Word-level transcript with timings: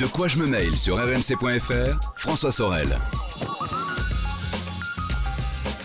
De 0.00 0.06
quoi 0.06 0.26
je 0.26 0.38
me 0.38 0.46
mail 0.46 0.76
sur 0.76 0.96
rmc.fr, 0.96 2.00
François 2.16 2.50
Sorel. 2.50 2.88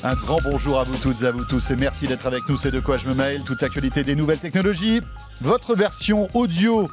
Un 0.04 0.16
grand 0.16 0.39
bonjour 0.43 0.79
à 0.79 0.83
vous 0.83 0.97
toutes 0.97 1.21
et 1.21 1.28
à 1.28 1.32
vous 1.32 1.46
tous 1.46 1.70
et 1.70 1.76
merci 1.76 2.08
d'être 2.08 2.26
avec 2.26 2.50
nous. 2.50 2.58
C'est 2.58 2.72
de 2.72 2.80
quoi 2.80 2.98
je 2.98 3.08
me 3.08 3.14
mail. 3.14 3.44
Toute 3.44 3.62
l'actualité 3.62 4.04
des 4.04 4.16
nouvelles 4.16 4.40
technologies. 4.40 5.02
Votre 5.42 5.76
version 5.76 6.28
audio 6.34 6.90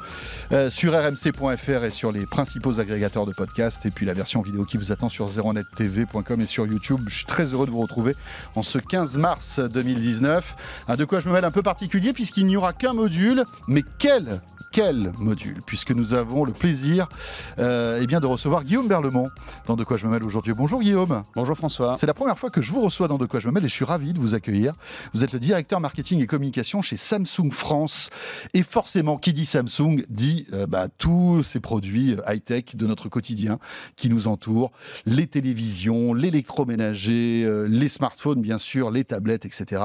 euh, 0.51 0.69
sur 0.69 0.93
rmc.fr 0.93 1.85
et 1.85 1.91
sur 1.91 2.11
les 2.11 2.27
principaux 2.27 2.79
agrégateurs 2.79 3.25
de 3.25 3.33
podcasts. 3.33 3.87
Et 3.87 3.91
puis 3.91 4.05
la 4.05 4.13
version 4.13 4.43
vidéo 4.43 4.65
qui 4.65 4.77
vous 4.77 4.91
attend 4.91 5.09
sur 5.09 5.27
zeronettv.com 5.27 6.41
et 6.41 6.45
sur 6.45 6.67
YouTube. 6.67 7.01
Je 7.07 7.15
suis 7.15 7.25
très 7.25 7.45
heureux 7.45 7.65
de 7.65 7.71
vous 7.71 7.81
retrouver 7.81 8.15
en 8.53 8.61
ce 8.61 8.77
15 8.77 9.17
mars 9.17 9.59
2019. 9.59 10.55
Un 10.87 10.95
de 10.95 11.03
quoi 11.03 11.19
je 11.19 11.29
me 11.29 11.33
mêle 11.33 11.45
un 11.45 11.51
peu 11.51 11.63
particulier 11.63 12.13
puisqu'il 12.13 12.45
n'y 12.45 12.57
aura 12.57 12.73
qu'un 12.73 12.93
module. 12.93 13.43
Mais 13.67 13.81
quel 13.97 14.39
quel 14.77 15.11
module, 15.17 15.63
puisque 15.65 15.89
nous 15.89 16.13
avons 16.13 16.45
le 16.45 16.51
plaisir 16.51 17.09
euh, 17.57 17.97
eh 17.99 18.05
bien, 18.05 18.19
de 18.19 18.27
recevoir 18.27 18.63
Guillaume 18.63 18.87
Berlemont 18.87 19.27
dans 19.65 19.75
De 19.75 19.83
quoi 19.83 19.97
je 19.97 20.05
me 20.05 20.11
mêle 20.11 20.23
aujourd'hui. 20.23 20.53
Bonjour 20.53 20.81
Guillaume. 20.81 21.23
Bonjour 21.35 21.57
François. 21.57 21.95
C'est 21.97 22.05
la 22.05 22.13
première 22.13 22.37
fois 22.37 22.51
que 22.51 22.61
je 22.61 22.71
vous 22.71 22.81
reçois 22.81 23.07
dans 23.07 23.17
De 23.17 23.25
quoi 23.25 23.39
je 23.39 23.47
me 23.47 23.53
mêle 23.53 23.65
et 23.65 23.69
je 23.69 23.73
suis 23.73 23.85
ravi 23.85 24.13
de 24.13 24.19
vous 24.19 24.35
accueillir. 24.35 24.75
Vous 25.15 25.23
êtes 25.23 25.33
le 25.33 25.39
directeur 25.39 25.79
marketing 25.79 26.21
et 26.21 26.27
communication 26.27 26.83
chez 26.83 26.95
Samsung 26.95 27.49
France. 27.49 28.11
Et 28.53 28.61
forcément, 28.61 29.17
qui 29.17 29.33
dit 29.33 29.47
Samsung 29.47 30.03
dit 30.09 30.45
euh, 30.53 30.67
bah, 30.67 30.89
tous 30.95 31.41
ces 31.41 31.59
produits 31.59 32.13
euh, 32.13 32.31
high-tech 32.31 32.75
de 32.75 32.85
notre 32.85 33.09
quotidien 33.09 33.57
qui 33.95 34.11
nous 34.11 34.27
entourent, 34.27 34.71
les 35.07 35.25
télévisions, 35.25 36.13
l'électroménager, 36.13 37.45
euh, 37.47 37.67
les 37.67 37.89
smartphones 37.89 38.41
bien 38.41 38.59
sûr, 38.59 38.91
les 38.91 39.05
tablettes, 39.05 39.45
etc. 39.45 39.81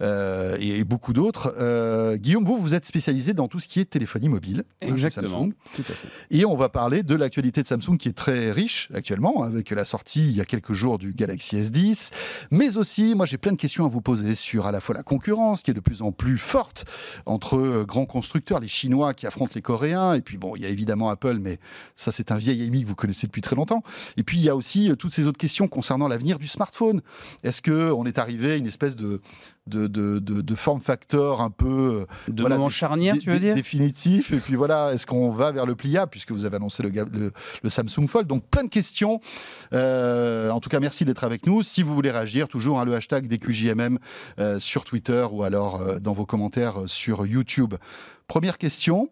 et, 0.00 0.78
et 0.78 0.84
beaucoup 0.84 1.14
d'autres. 1.14 1.52
Guillaume, 2.14 2.44
vous, 2.44 2.58
vous 2.58 2.74
êtes 2.74 2.86
spécialisé 2.86 3.34
dans 3.34 3.48
tout 3.48 3.58
ce 3.58 3.66
qui 3.66 3.80
est 3.80 3.86
téléphonie 3.86 4.19
mobile. 4.28 4.64
hein, 4.82 4.86
Exactement. 4.88 5.28
Samsung. 5.28 5.52
Tout 5.74 5.82
à 5.88 5.94
fait. 5.94 6.08
Et 6.30 6.44
on 6.44 6.56
va 6.56 6.68
parler 6.68 7.02
de 7.02 7.14
l'actualité 7.14 7.62
de 7.62 7.66
Samsung 7.66 7.96
qui 7.98 8.08
est 8.08 8.16
très 8.16 8.50
riche 8.52 8.88
actuellement, 8.94 9.42
avec 9.42 9.70
la 9.70 9.84
sortie 9.84 10.28
il 10.28 10.36
y 10.36 10.40
a 10.40 10.44
quelques 10.44 10.72
jours 10.72 10.98
du 10.98 11.12
Galaxy 11.12 11.56
S10. 11.56 12.10
Mais 12.50 12.76
aussi, 12.76 13.14
moi 13.14 13.26
j'ai 13.26 13.38
plein 13.38 13.52
de 13.52 13.56
questions 13.56 13.84
à 13.84 13.88
vous 13.88 14.00
poser 14.00 14.34
sur 14.34 14.66
à 14.66 14.72
la 14.72 14.80
fois 14.80 14.94
la 14.94 15.02
concurrence 15.02 15.62
qui 15.62 15.70
est 15.70 15.74
de 15.74 15.80
plus 15.80 16.02
en 16.02 16.12
plus 16.12 16.38
forte 16.38 16.84
entre 17.26 17.56
euh, 17.56 17.84
grands 17.84 18.06
constructeurs, 18.06 18.60
les 18.60 18.68
Chinois 18.68 19.14
qui 19.14 19.26
affrontent 19.26 19.52
les 19.54 19.62
Coréens. 19.62 20.14
Et 20.14 20.20
puis 20.20 20.36
bon, 20.36 20.56
il 20.56 20.62
y 20.62 20.66
a 20.66 20.68
évidemment 20.68 21.08
Apple, 21.10 21.38
mais 21.40 21.58
ça 21.96 22.12
c'est 22.12 22.32
un 22.32 22.36
vieil 22.36 22.66
ami 22.66 22.82
que 22.82 22.88
vous 22.88 22.94
connaissez 22.94 23.26
depuis 23.26 23.42
très 23.42 23.56
longtemps. 23.56 23.82
Et 24.16 24.22
puis 24.22 24.38
il 24.38 24.44
y 24.44 24.48
a 24.48 24.56
aussi 24.56 24.90
euh, 24.90 24.96
toutes 24.96 25.12
ces 25.14 25.26
autres 25.26 25.38
questions 25.38 25.68
concernant 25.68 26.08
l'avenir 26.08 26.38
du 26.38 26.48
smartphone. 26.48 27.02
Est-ce 27.42 27.62
qu'on 27.62 28.04
est 28.06 28.18
arrivé 28.18 28.52
à 28.52 28.56
une 28.56 28.66
espèce 28.66 28.96
de, 28.96 29.20
de, 29.66 29.86
de, 29.86 30.18
de, 30.18 30.40
de 30.40 30.54
form 30.54 30.80
factor 30.80 31.40
un 31.40 31.50
peu 31.50 32.06
euh, 32.28 32.32
De 32.32 32.42
Voilà, 32.42 32.56
moment 32.56 32.68
charnière, 32.70 33.14
tu 33.20 33.30
veux 33.30 33.38
dire? 33.38 33.54
définitif. 33.54 34.32
Et 34.32 34.38
puis 34.38 34.54
voilà, 34.56 34.92
est-ce 34.92 35.06
qu'on 35.06 35.30
va 35.30 35.52
vers 35.52 35.66
le 35.66 35.74
pliable 35.76 36.10
puisque 36.10 36.32
vous 36.32 36.44
avez 36.44 36.56
annoncé 36.56 36.82
le, 36.82 36.88
ga- 36.90 37.04
le- 37.12 37.30
le 37.62 37.70
Samsung 37.70 38.08
Fold? 38.08 38.26
Donc 38.26 38.44
plein 38.48 38.64
de 38.64 38.68
questions. 38.68 39.20
Euh, 39.72 40.50
en 40.50 40.60
tout 40.60 40.68
cas, 40.70 40.80
merci 40.80 41.04
d'être 41.04 41.24
avec 41.24 41.46
nous. 41.46 41.62
Si 41.62 41.82
vous 41.82 41.94
voulez 41.94 42.10
réagir, 42.10 42.48
toujours 42.48 42.80
hein, 42.80 42.84
le 42.84 42.94
hashtag 42.94 43.28
DQJMM 43.28 43.98
euh, 44.38 44.58
sur 44.58 44.84
Twitter 44.84 45.26
ou 45.30 45.42
alors 45.42 45.80
euh, 45.80 45.98
dans 45.98 46.14
vos 46.14 46.26
commentaires 46.26 46.76
sur 46.86 47.26
YouTube. 47.26 47.74
Première 48.26 48.58
question. 48.58 49.10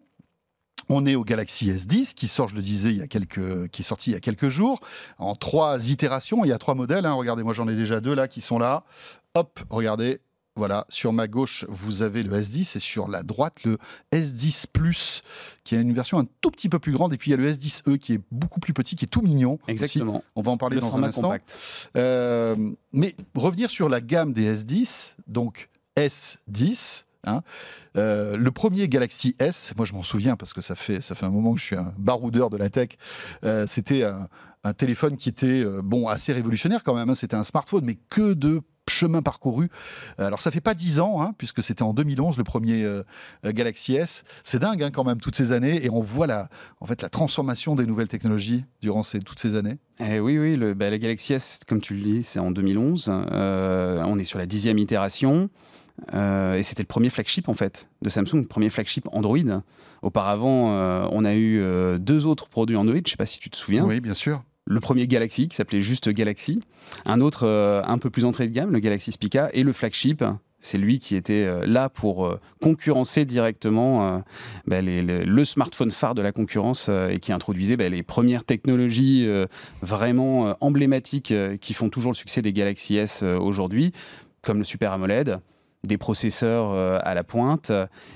On 0.91 1.05
est 1.05 1.13
au 1.13 1.23
Galaxy 1.23 1.69
S10 1.69 2.15
qui 2.15 2.27
sort, 2.27 2.47
je 2.47 2.55
le 2.55 2.61
disais, 2.63 2.89
il 2.89 2.97
y 2.97 3.01
a 3.03 3.07
quelques, 3.07 3.67
qui 3.67 3.83
est 3.83 3.85
sorti 3.85 4.09
il 4.09 4.13
y 4.13 4.17
a 4.17 4.19
quelques 4.19 4.49
jours, 4.49 4.79
en 5.19 5.35
trois 5.35 5.89
itérations. 5.91 6.43
Il 6.43 6.47
y 6.47 6.51
a 6.51 6.57
trois 6.57 6.73
modèles. 6.73 7.05
hein. 7.05 7.13
Regardez, 7.13 7.43
moi 7.43 7.53
j'en 7.53 7.67
ai 7.67 7.75
déjà 7.75 7.99
deux 8.01 8.15
là 8.15 8.27
qui 8.27 8.41
sont 8.41 8.57
là. 8.57 8.83
Hop, 9.35 9.59
regardez, 9.69 10.19
voilà, 10.59 10.85
sur 10.89 11.11
ma 11.13 11.27
gauche, 11.27 11.65
vous 11.69 12.03
avez 12.03 12.21
le 12.21 12.39
S10 12.39 12.77
et 12.77 12.79
sur 12.79 13.07
la 13.07 13.23
droite, 13.23 13.63
le 13.63 13.77
S10 14.13 14.65
Plus, 14.71 15.21
qui 15.63 15.75
a 15.75 15.79
une 15.79 15.93
version 15.93 16.19
un 16.19 16.27
tout 16.41 16.51
petit 16.51 16.69
peu 16.69 16.77
plus 16.77 16.91
grande. 16.91 17.13
Et 17.13 17.17
puis 17.17 17.31
il 17.31 17.33
y 17.33 17.33
a 17.33 17.37
le 17.37 17.49
S10e 17.51 17.97
qui 17.97 18.13
est 18.13 18.21
beaucoup 18.31 18.59
plus 18.59 18.73
petit, 18.73 18.95
qui 18.95 19.05
est 19.05 19.07
tout 19.07 19.21
mignon. 19.21 19.53
aussi. 19.63 19.71
Exactement. 19.71 20.23
On 20.35 20.41
va 20.41 20.51
en 20.51 20.57
parler 20.57 20.75
Le 20.75 20.81
dans 20.81 20.95
un 20.95 21.03
instant. 21.03 21.33
Euh, 21.97 22.55
mais 22.93 23.15
revenir 23.33 23.69
sur 23.71 23.89
la 23.89 24.01
gamme 24.01 24.33
des 24.33 24.53
S10, 24.55 25.13
donc 25.27 25.69
S10. 25.97 27.05
hein, 27.25 27.41
euh, 27.97 28.37
le 28.37 28.51
premier 28.51 28.87
Galaxy 28.87 29.35
S, 29.39 29.73
moi 29.77 29.85
je 29.85 29.93
m'en 29.93 30.03
souviens 30.03 30.35
parce 30.35 30.53
que 30.53 30.61
ça 30.61 30.75
fait, 30.75 31.01
ça 31.01 31.15
fait 31.15 31.25
un 31.25 31.31
moment 31.31 31.53
que 31.53 31.59
je 31.59 31.65
suis 31.65 31.75
un 31.75 31.93
baroudeur 31.97 32.49
de 32.49 32.57
la 32.57 32.69
tech, 32.69 32.89
euh, 33.43 33.65
c'était 33.67 34.03
un, 34.03 34.27
un 34.63 34.73
téléphone 34.73 35.17
qui 35.17 35.29
était 35.29 35.63
euh, 35.63 35.81
bon, 35.83 36.07
assez 36.07 36.33
révolutionnaire 36.33 36.83
quand 36.83 36.95
même, 36.95 37.09
hein, 37.09 37.15
c'était 37.15 37.35
un 37.35 37.43
smartphone, 37.43 37.83
mais 37.85 37.95
que 38.09 38.33
de 38.33 38.61
chemin 38.89 39.21
parcouru. 39.21 39.69
Alors 40.17 40.41
ça 40.41 40.51
fait 40.51 40.61
pas 40.61 40.73
10 40.73 40.99
ans, 40.99 41.21
hein, 41.21 41.33
puisque 41.37 41.63
c'était 41.63 41.83
en 41.83 41.93
2011 41.93 42.37
le 42.37 42.43
premier 42.43 42.83
euh, 42.83 43.03
euh, 43.45 43.51
Galaxy 43.51 43.95
S. 43.95 44.23
C'est 44.43 44.59
dingue 44.59 44.83
hein, 44.83 44.91
quand 44.91 45.03
même 45.03 45.19
toutes 45.19 45.35
ces 45.35 45.51
années, 45.51 45.85
et 45.85 45.89
on 45.89 46.01
voit 46.01 46.27
la, 46.27 46.49
en 46.81 46.85
fait, 46.85 47.01
la 47.01 47.09
transformation 47.09 47.75
des 47.75 47.85
nouvelles 47.85 48.07
technologies 48.07 48.65
durant 48.81 49.03
ces, 49.03 49.19
toutes 49.19 49.39
ces 49.39 49.55
années. 49.55 49.77
Eh 49.99 50.19
oui, 50.19 50.37
oui, 50.37 50.55
le, 50.55 50.73
bah, 50.73 50.89
la 50.89 50.97
Galaxy 50.97 51.33
S, 51.33 51.59
comme 51.67 51.81
tu 51.81 51.95
le 51.95 52.01
dis, 52.01 52.23
c'est 52.23 52.39
en 52.39 52.51
2011. 52.51 53.09
Euh, 53.09 54.03
on 54.05 54.17
est 54.17 54.23
sur 54.23 54.39
la 54.39 54.45
dixième 54.45 54.77
itération. 54.77 55.49
Euh, 56.13 56.55
et 56.55 56.63
c'était 56.63 56.83
le 56.83 56.87
premier 56.87 57.09
flagship 57.09 57.49
en 57.49 57.53
fait 57.53 57.87
de 58.01 58.09
Samsung, 58.09 58.41
le 58.41 58.47
premier 58.47 58.69
flagship 58.69 59.07
Android. 59.11 59.61
Auparavant, 60.01 60.71
euh, 60.71 61.07
on 61.11 61.25
a 61.25 61.33
eu 61.33 61.59
euh, 61.59 61.97
deux 61.97 62.25
autres 62.25 62.47
produits 62.47 62.77
Android, 62.77 62.95
je 62.95 63.01
ne 63.01 63.07
sais 63.09 63.17
pas 63.17 63.25
si 63.25 63.39
tu 63.39 63.49
te 63.49 63.57
souviens. 63.57 63.85
Oui, 63.85 63.99
bien 63.99 64.13
sûr. 64.13 64.43
Le 64.71 64.79
premier 64.79 65.07
Galaxy 65.07 65.47
qui 65.47 65.55
s'appelait 65.55 65.81
juste 65.81 66.09
Galaxy, 66.09 66.61
un 67.05 67.21
autre 67.21 67.47
euh, 67.47 67.81
un 67.85 67.97
peu 67.97 68.11
plus 68.11 68.23
entré 68.23 68.47
de 68.47 68.53
gamme, 68.53 68.71
le 68.71 68.77
Galaxy 68.79 69.11
Spica, 69.11 69.49
et 69.51 69.63
le 69.63 69.73
flagship, 69.73 70.23
c'est 70.61 70.77
lui 70.77 70.99
qui 70.99 71.15
était 71.15 71.43
euh, 71.43 71.65
là 71.65 71.89
pour 71.89 72.27
euh, 72.27 72.39
concurrencer 72.61 73.25
directement 73.25 74.23
les- 74.67 75.01
le 75.01 75.45
smartphone 75.45 75.89
phare 75.89 76.13
de 76.13 76.21
la 76.21 76.31
concurrence 76.31 76.87
et 76.87 77.17
qui 77.19 77.33
introduisait 77.33 77.77
bah, 77.77 77.89
les 77.89 78.03
premières 78.03 78.43
technologies 78.43 79.27
vraiment 79.81 80.55
emblématiques 80.61 81.33
qui 81.61 81.73
font 81.73 81.89
toujours 81.89 82.11
le 82.11 82.15
succès 82.15 82.43
des 82.43 82.53
Galaxy 82.53 82.97
S 82.97 83.23
aujourd'hui, 83.23 83.91
comme 84.43 84.59
le 84.59 84.63
Super 84.63 84.91
AMOLED, 84.91 85.39
des 85.87 85.97
processeurs 85.97 86.73
à 87.03 87.15
la 87.15 87.23
pointe 87.23 87.71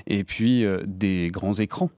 et 0.06 0.24
puis 0.24 0.66
des 0.86 1.30
grands 1.32 1.54
écrans. 1.56 1.90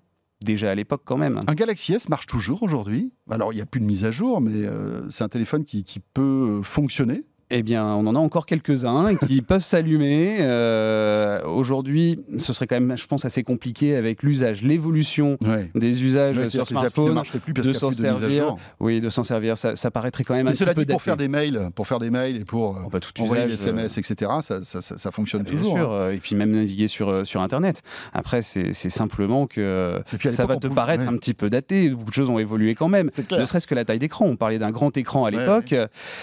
Déjà 0.45 0.71
à 0.71 0.75
l'époque 0.75 1.01
quand 1.03 1.17
même. 1.17 1.41
Un 1.47 1.55
Galaxy 1.55 1.93
S 1.93 2.07
marche 2.07 2.27
toujours 2.27 2.63
aujourd'hui. 2.63 3.11
Alors, 3.29 3.51
il 3.51 3.55
n'y 3.55 3.61
a 3.61 3.65
plus 3.65 3.81
de 3.81 3.85
mise 3.85 4.05
à 4.05 4.11
jour, 4.11 4.41
mais 4.41 4.51
euh, 4.53 5.09
c'est 5.09 5.23
un 5.23 5.29
téléphone 5.29 5.65
qui, 5.65 5.83
peut 6.13 6.61
fonctionner. 6.63 7.23
Eh 7.51 7.61
bien, 7.61 7.85
on 7.85 8.07
en 8.07 8.15
a 8.15 8.19
encore 8.19 8.47
quelques-uns 8.47 9.15
qui 9.27 9.41
peuvent 9.43 9.63
s'allumer. 9.63 10.37
Euh, 10.39 11.43
Aujourd'hui, 11.45 12.19
ce 12.39 12.53
serait 12.53 12.65
quand 12.65 12.79
même, 12.79 12.97
je 12.97 13.05
pense, 13.05 13.23
assez 13.23 13.43
compliqué 13.43 13.95
avec 13.95 14.23
l'usage, 14.23 14.63
l'évolution 14.63 15.37
Ouais. 15.45 15.69
des 15.75 16.03
usages 16.03 16.37
Ouais, 16.37 16.49
sur 16.49 16.65
smartphone. 16.65 17.21
plus 17.43 17.53
parce 17.53 17.67
de 17.67 17.73
s'en 17.73 17.91
servir. 17.91 18.55
Oui, 18.79 18.99
de 18.99 19.09
s'en 19.09 19.23
servir, 19.23 19.57
ça, 19.57 19.75
ça 19.75 19.91
paraîtrait 19.91 20.23
quand 20.23 20.33
même 20.33 20.45
Mais 20.45 20.51
un 20.51 20.55
cela 20.55 20.71
petit 20.73 20.81
peu 20.81 20.85
dit, 20.85 20.91
pour 20.93 21.01
faire 21.03 21.17
des 21.17 21.27
mails, 21.27 21.69
pour 21.75 21.85
faire 21.87 21.99
des 21.99 22.09
mails 22.09 22.37
et 22.37 22.45
pour 22.45 22.77
euh, 22.77 22.79
Oh, 22.85 22.89
bah, 22.89 22.99
tout 22.99 23.21
envoyer 23.21 23.45
des 23.45 23.53
SMS, 23.53 23.97
etc., 23.99 24.31
ça, 24.41 24.63
ça, 24.63 25.11
fonctionne 25.11 25.43
Bien 25.43 25.51
toujours. 25.57 25.75
sûr, 25.77 25.91
hein. 25.91 25.95
euh, 26.01 26.13
et 26.13 26.17
puis 26.17 26.35
même 26.35 26.49
naviguer 26.51 26.87
sur, 26.87 27.09
euh, 27.09 27.23
sur 27.25 27.41
Internet. 27.41 27.83
Après, 28.13 28.41
c'est 28.41 28.73
simplement 28.73 29.45
que 29.45 30.01
ça 30.31 30.47
va 30.47 30.55
te 30.57 30.61
pouvait- 30.67 30.75
paraître 30.75 31.03
ouais, 31.03 31.09
un 31.09 31.17
petit 31.17 31.33
peu 31.35 31.49
daté. 31.51 31.89
Beaucoup 31.89 32.09
de 32.09 32.15
choses 32.15 32.29
ont 32.31 32.39
évolué 32.39 32.73
quand 32.73 32.87
même. 32.89 33.11
Ne 33.31 33.45
serait-ce 33.45 33.67
que 33.67 33.75
la 33.75 33.85
taille 33.85 33.99
d'écran. 33.99 34.25
On 34.25 34.35
parlait 34.35 34.57
d'un 34.59 34.71
grand 34.71 34.95
écran 34.97 35.25
à 35.25 35.31
l'époque. 35.31 35.73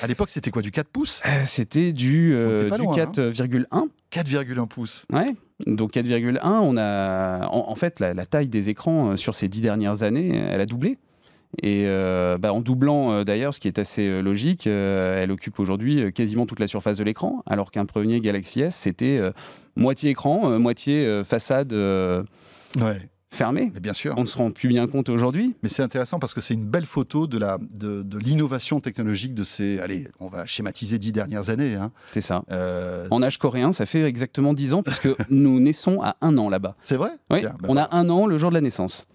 À 0.02 0.06
l'époque, 0.08 0.30
c'était 0.30 0.50
quoi 0.50 0.62
Du 0.62 0.72
4 0.72 0.88
pouces? 0.88 1.11
Euh, 1.26 1.42
C'était 1.44 1.92
du, 1.92 2.34
euh, 2.34 2.46
On 2.46 2.60
était 2.60 2.68
pas 2.70 2.78
du 2.78 2.84
loin, 3.58 3.66
hein. 3.72 3.86
4,1. 4.12 4.24
4,1 4.54 4.66
pouces. 4.68 5.04
Ouais. 5.12 5.34
Donc 5.66 5.92
4,1, 5.94 6.40
on 6.44 6.76
a 6.76 7.46
en, 7.48 7.68
en 7.70 7.74
fait 7.74 8.00
la, 8.00 8.14
la 8.14 8.26
taille 8.26 8.48
des 8.48 8.68
écrans 8.68 9.10
euh, 9.10 9.16
sur 9.16 9.34
ces 9.34 9.48
dix 9.48 9.60
dernières 9.60 10.02
années, 10.02 10.32
euh, 10.34 10.50
elle 10.52 10.60
a 10.60 10.66
doublé. 10.66 10.98
Et 11.62 11.84
euh, 11.86 12.38
bah, 12.38 12.52
en 12.54 12.60
doublant 12.62 13.12
euh, 13.12 13.24
d'ailleurs, 13.24 13.52
ce 13.52 13.60
qui 13.60 13.68
est 13.68 13.78
assez 13.78 14.06
euh, 14.08 14.22
logique, 14.22 14.66
euh, 14.66 15.18
elle 15.20 15.30
occupe 15.30 15.60
aujourd'hui 15.60 16.00
euh, 16.00 16.10
quasiment 16.10 16.46
toute 16.46 16.60
la 16.60 16.66
surface 16.66 16.96
de 16.96 17.04
l'écran, 17.04 17.42
alors 17.46 17.70
qu'un 17.70 17.84
premier 17.84 18.20
Galaxy 18.20 18.62
S 18.62 18.74
c'était 18.74 19.18
euh, 19.18 19.32
moitié 19.76 20.10
écran, 20.10 20.50
euh, 20.50 20.58
moitié 20.58 21.04
euh, 21.06 21.22
façade 21.24 21.72
euh, 21.74 22.22
Ouais, 22.80 23.02
fermée. 23.32 23.70
mais 23.74 23.80
bien 23.80 23.94
sûr. 23.94 24.14
On 24.16 24.22
ne 24.22 24.26
se 24.26 24.36
rend 24.38 24.50
plus 24.50 24.68
bien 24.68 24.86
compte 24.86 25.08
aujourd'hui. 25.08 25.54
Mais 25.62 25.68
c'est 25.68 25.82
intéressant 25.82 26.18
parce 26.18 26.34
que 26.34 26.40
c'est 26.40 26.54
une 26.54 26.66
belle 26.66 26.86
photo 26.86 27.26
de 27.26 27.38
la 27.38 27.58
de, 27.58 28.02
de 28.02 28.18
l'innovation 28.18 28.80
technologique 28.80 29.34
de 29.34 29.42
ces. 29.44 29.80
Allez, 29.80 30.06
on 30.20 30.28
va 30.28 30.46
schématiser 30.46 30.98
dix 30.98 31.12
dernières 31.12 31.48
années. 31.50 31.74
hein. 31.74 31.90
C'est 32.12 32.20
ça. 32.20 32.44
Euh, 32.52 33.06
En 33.10 33.22
âge 33.22 33.38
coréen, 33.38 33.72
ça 33.72 33.86
fait 33.86 34.02
exactement 34.04 34.52
10 34.54 34.74
ans, 34.74 34.82
puisque 34.82 35.08
nous 35.30 35.58
naissons 35.60 36.00
à 36.02 36.16
un 36.20 36.36
an 36.38 36.48
là-bas. 36.48 36.76
c'est 36.84 36.96
vrai? 36.96 37.10
Oui, 37.30 37.40
Bien, 37.40 37.56
bah 37.60 37.68
on 37.70 37.76
a 37.76 37.88
un 37.96 38.08
an 38.10 38.26
le 38.26 38.38
jour 38.38 38.50
de 38.50 38.54
la 38.54 38.60
naissance. 38.60 39.06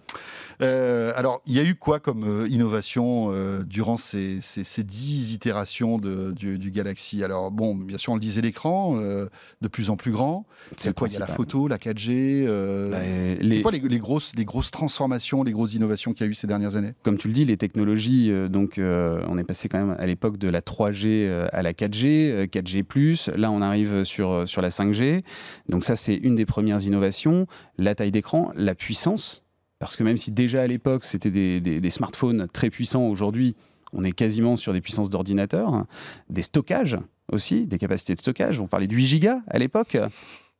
Euh, 0.60 1.12
alors, 1.14 1.40
il 1.46 1.54
y 1.54 1.60
a 1.60 1.62
eu 1.62 1.74
quoi 1.74 2.00
comme 2.00 2.24
euh, 2.24 2.48
innovation 2.48 3.26
euh, 3.30 3.62
durant 3.64 3.96
ces, 3.96 4.40
ces, 4.40 4.64
ces 4.64 4.82
dix 4.82 5.32
itérations 5.34 5.98
de, 5.98 6.32
du, 6.32 6.58
du 6.58 6.70
Galaxy? 6.70 7.22
Alors, 7.22 7.50
bon, 7.50 7.74
bien 7.76 7.96
sûr, 7.98 8.12
on 8.12 8.16
le 8.16 8.20
disait, 8.20 8.40
l'écran, 8.40 8.96
euh, 8.98 9.26
de 9.62 9.68
plus 9.68 9.90
en 9.90 9.96
plus 9.96 10.10
grand. 10.10 10.46
C'est 10.76 10.92
quoi? 10.94 11.08
Il 11.08 11.14
y 11.14 11.16
a 11.16 11.20
la 11.20 11.26
photo, 11.26 11.68
la 11.68 11.78
4G. 11.78 12.44
euh, 12.48 12.90
Bah, 12.90 12.98
C'est 13.38 13.44
les- 13.44 13.62
quoi 13.62 13.70
les, 13.70 13.78
les 13.80 13.98
grosses, 13.98 14.32
les 14.36 14.44
grosses 14.44 14.70
transformations, 14.70 15.42
les 15.44 15.52
grosses 15.52 15.74
innovations 15.74 16.12
qu'il 16.12 16.26
y 16.26 16.28
a 16.28 16.30
eu 16.30 16.34
ces 16.34 16.46
dernières 16.46 16.74
années? 16.76 16.92
Comme 17.02 17.18
tu 17.18 17.28
le 17.28 17.34
dis, 17.34 17.44
les 17.44 17.56
technologies, 17.56 18.30
donc 18.50 18.78
on 18.78 19.38
est 19.38 19.44
passé 19.44 19.68
quand 19.68 19.78
même 19.78 19.96
à 19.98 20.06
l'époque 20.06 20.38
de 20.38 20.48
la 20.48 20.60
3G 20.60 21.06
euh, 21.06 21.46
à 21.52 21.62
la 21.62 21.72
4G, 21.72 22.30
euh, 22.30 22.46
4G+, 22.46 23.30
là 23.36 23.50
on 23.50 23.62
arrive 23.62 24.04
sur, 24.04 24.48
sur 24.48 24.62
la 24.62 24.70
5G, 24.70 25.22
donc 25.68 25.84
ça 25.84 25.94
c'est 25.96 26.14
une 26.14 26.34
des 26.34 26.46
premières 26.46 26.82
innovations, 26.82 27.46
la 27.76 27.94
taille 27.94 28.10
d'écran, 28.10 28.52
la 28.56 28.74
puissance, 28.74 29.42
parce 29.78 29.96
que 29.96 30.02
même 30.02 30.16
si 30.16 30.30
déjà 30.30 30.62
à 30.62 30.66
l'époque 30.66 31.04
c'était 31.04 31.30
des, 31.30 31.90
smartphones 31.90 32.48
très 32.52 32.70
puissants, 32.70 33.06
aujourd'hui 33.06 33.54
on 33.92 34.04
est 34.04 34.12
quasiment 34.12 34.56
sur 34.56 34.72
des 34.72 34.80
puissances 34.80 35.10
d'ordinateur, 35.10 35.86
des 36.28 36.42
stockages 36.42 36.98
aussi, 37.32 37.66
des 37.66 37.78
capacités 37.78 38.14
de 38.14 38.18
stockage. 38.18 38.60
On 38.60 38.66
parlait 38.66 38.86
de 38.86 38.94
8 38.94 39.06
gigas 39.06 39.40
à 39.48 39.58
l'époque. 39.58 39.96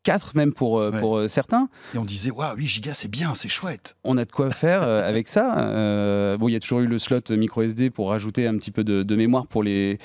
4 0.05 0.37
même 0.37 0.53
pour, 0.53 0.79
euh, 0.79 0.91
pour 0.91 1.19
euh, 1.19 1.29
certains. 1.29 1.69
Et 1.95 1.99
on 1.99 2.05
disait, 2.05 2.31
waouh, 2.31 2.57
8 2.57 2.67
gigas, 2.67 2.95
c'est 2.95 3.11
bien, 3.11 3.35
c'est 3.35 3.49
chouette. 3.49 3.97
On 4.05 4.17
a 4.17 4.25
de 4.25 4.33
quoi 4.33 4.51
faire 4.51 4.83
euh, 4.83 5.07
avec 5.07 5.29
ça. 5.29 6.37
bon, 6.39 6.49
il 6.49 6.53
y 6.53 6.57
a 6.57 6.61
toujours 6.61 6.81
eu 6.81 6.87
le 6.87 6.99
slot 6.99 7.21
micro 7.31 7.63
SD 7.63 7.91
pour 7.91 8.11
rajouter 8.11 8.47
un 8.47 8.57
petit 8.57 8.71
peu 8.71 8.85
de, 8.85 9.17
mémoire 9.17 9.47
pour 9.47 9.63
les, 9.63 9.99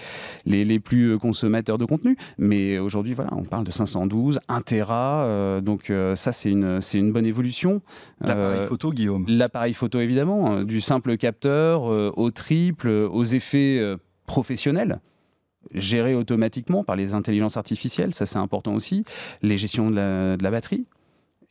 les, 0.46 0.66
les, 0.66 0.80
plus 0.80 1.18
consommateurs 1.20 1.78
de 1.78 1.86
contenu. 1.86 2.18
Mais 2.38 2.80
aujourd'hui, 2.80 3.14
voilà, 3.14 3.32
on 3.34 3.44
parle 3.44 3.64
de 3.64 3.72
512, 3.72 4.40
1 4.48 4.62
Tera. 4.62 5.62
donc 5.62 5.92
ça, 6.16 6.32
c'est 6.32 6.50
une, 6.50 6.82
c'est 6.82 6.98
une 6.98 7.12
bonne 7.12 7.26
évolution. 7.26 7.82
L'appareil 8.22 8.68
photo, 8.68 8.92
Guillaume. 8.92 9.26
L'appareil 9.28 9.74
photo, 9.74 10.00
évidemment. 10.00 10.64
du 10.64 10.82
simple 10.82 11.18
capteur 11.18 11.84
au 11.84 12.32
triple, 12.32 12.90
aux 12.90 13.24
effets 13.24 13.82
professionnels 14.26 15.00
gérés 15.74 16.16
automatiquement 16.16 16.84
par 16.84 16.96
les 16.96 17.14
intelligences 17.14 17.58
artificielles, 17.58 18.14
ça 18.14 18.26
c'est 18.26 18.40
important 18.40 18.74
aussi, 18.74 19.04
les 19.42 19.58
gestions 19.58 19.90
de 19.90 20.38
la, 20.42 20.52
batterie 20.52 20.86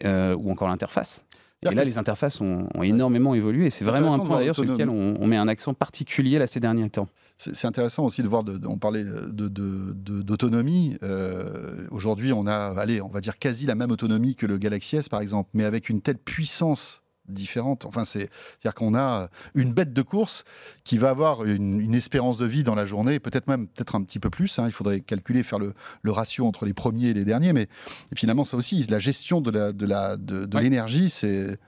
euh, 0.04 0.34
ou 0.36 0.50
encore 0.50 0.68
l'interface. 0.68 1.24
Et 1.64 1.74
là, 1.74 1.84
les 1.84 1.96
interfaces 1.96 2.40
ont, 2.40 2.66
énormément 2.82 3.34
évolué 3.34 3.66
et 3.66 3.70
c'est 3.70 3.84
vraiment 3.84 4.14
un 4.14 4.18
point 4.18 4.38
d'ailleurs 4.38 4.56
sur 4.56 4.64
lequel 4.64 4.88
on, 4.88 5.26
met 5.26 5.36
un 5.36 5.48
accent 5.48 5.74
particulier 5.74 6.38
là 6.38 6.46
ces 6.46 6.60
derniers 6.60 6.90
temps. 6.90 7.08
C'est 7.38 7.66
intéressant 7.66 8.04
aussi 8.04 8.22
de 8.22 8.28
voir, 8.28 8.44
on 8.66 8.78
parlait 8.78 9.04
d'autonomie. 9.04 10.96
Euh, 11.02 11.86
aujourd'hui, 11.90 12.32
on 12.32 12.46
a, 12.46 12.74
allez, 12.76 13.00
on 13.00 13.08
va 13.08 13.20
dire 13.20 13.38
quasi 13.38 13.66
la 13.66 13.74
même 13.74 13.90
autonomie 13.90 14.36
que 14.36 14.46
le 14.46 14.58
Galaxy 14.58 14.96
S 14.96 15.08
par 15.08 15.20
exemple, 15.20 15.50
mais 15.54 15.64
avec 15.64 15.88
une 15.88 16.02
telle 16.02 16.18
puissance 16.18 17.01
différentes. 17.28 17.84
Enfin, 17.84 18.04
c'est-à-dire 18.04 18.74
qu'on 18.74 18.94
a 18.94 19.28
une 19.54 19.72
bête 19.72 19.92
de 19.92 20.02
course 20.02 20.44
qui 20.84 20.98
va 20.98 21.10
avoir 21.10 21.44
une, 21.44 21.94
espérance 21.94 22.38
de 22.38 22.46
vie 22.46 22.64
dans 22.64 22.74
la 22.74 22.84
journée, 22.84 23.20
peut-être 23.20 23.46
même 23.48 23.66
peut-être 23.68 23.94
un 23.94 24.02
petit 24.02 24.18
peu 24.18 24.30
plus. 24.30 24.58
Hein. 24.58 24.64
il 24.66 24.72
faudrait 24.72 25.00
calculer, 25.00 25.42
faire 25.42 25.58
le, 25.58 25.74
ratio 26.10 26.46
entre 26.46 26.66
les 26.66 26.74
premiers 26.74 27.08
et 27.08 27.14
les 27.14 27.24
derniers, 27.24 27.52
mais 27.52 27.68
finalement, 28.16 28.44
ça 28.44 28.56
aussi, 28.56 28.82
la 28.88 28.98
gestion 28.98 29.40
de 29.40 29.50
la 29.50 29.72
de 29.72 29.86
la 29.86 30.16
de, 30.16 30.58
l'énergie, 30.58 31.10
c'est 31.10 31.58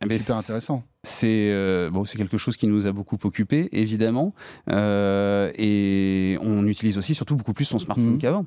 eh 0.00 0.18
super 0.18 0.36
intéressant. 0.36 0.84
C'est 1.02 1.50
euh, 1.50 1.90
bon, 1.90 2.04
c'est 2.04 2.18
quelque 2.18 2.38
chose 2.38 2.56
qui 2.56 2.66
nous 2.66 2.86
a 2.86 2.92
beaucoup 2.92 3.18
occupé, 3.24 3.68
évidemment, 3.72 4.34
euh, 4.68 5.50
et 5.56 6.38
on 6.42 6.66
utilise 6.66 6.98
aussi 6.98 7.14
surtout 7.14 7.36
beaucoup 7.36 7.54
plus 7.54 7.64
son 7.64 7.78
smartphone 7.78 8.14
mmh. 8.14 8.18
qu'avant. 8.18 8.46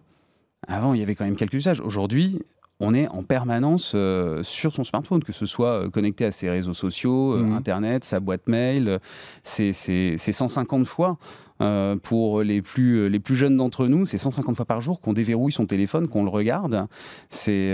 Avant, 0.67 0.93
il 0.93 0.99
y 0.99 1.03
avait 1.03 1.15
quand 1.15 1.25
même 1.25 1.35
quelques 1.35 1.55
usages. 1.55 1.81
Aujourd'hui, 1.81 2.39
on 2.81 2.95
est 2.95 3.07
en 3.07 3.23
permanence 3.23 3.93
euh, 3.95 4.41
sur 4.43 4.73
son 4.73 4.83
smartphone, 4.83 5.23
que 5.23 5.31
ce 5.31 5.45
soit 5.45 5.83
euh, 5.85 5.89
connecté 5.89 6.25
à 6.25 6.31
ses 6.31 6.49
réseaux 6.49 6.73
sociaux, 6.73 7.35
euh, 7.35 7.43
mmh. 7.43 7.53
Internet, 7.53 8.03
sa 8.03 8.19
boîte 8.19 8.47
mail. 8.47 8.99
C'est 9.43 9.71
150 10.17 10.85
fois. 10.85 11.17
pour 12.01 12.41
les 12.41 12.63
plus, 12.63 13.07
les 13.07 13.19
plus 13.19 13.35
jeunes 13.35 13.55
d'entre 13.55 13.85
nous, 13.85 14.07
c'est 14.07 14.17
150 14.17 14.55
fois 14.55 14.65
par 14.65 14.81
jour 14.81 14.99
qu'on 14.99 15.13
déverrouille 15.13 15.51
son 15.51 15.67
téléphone, 15.67 16.07
qu'on 16.07 16.23
le 16.23 16.31
regarde. 16.31 16.87
C'est 17.29 17.71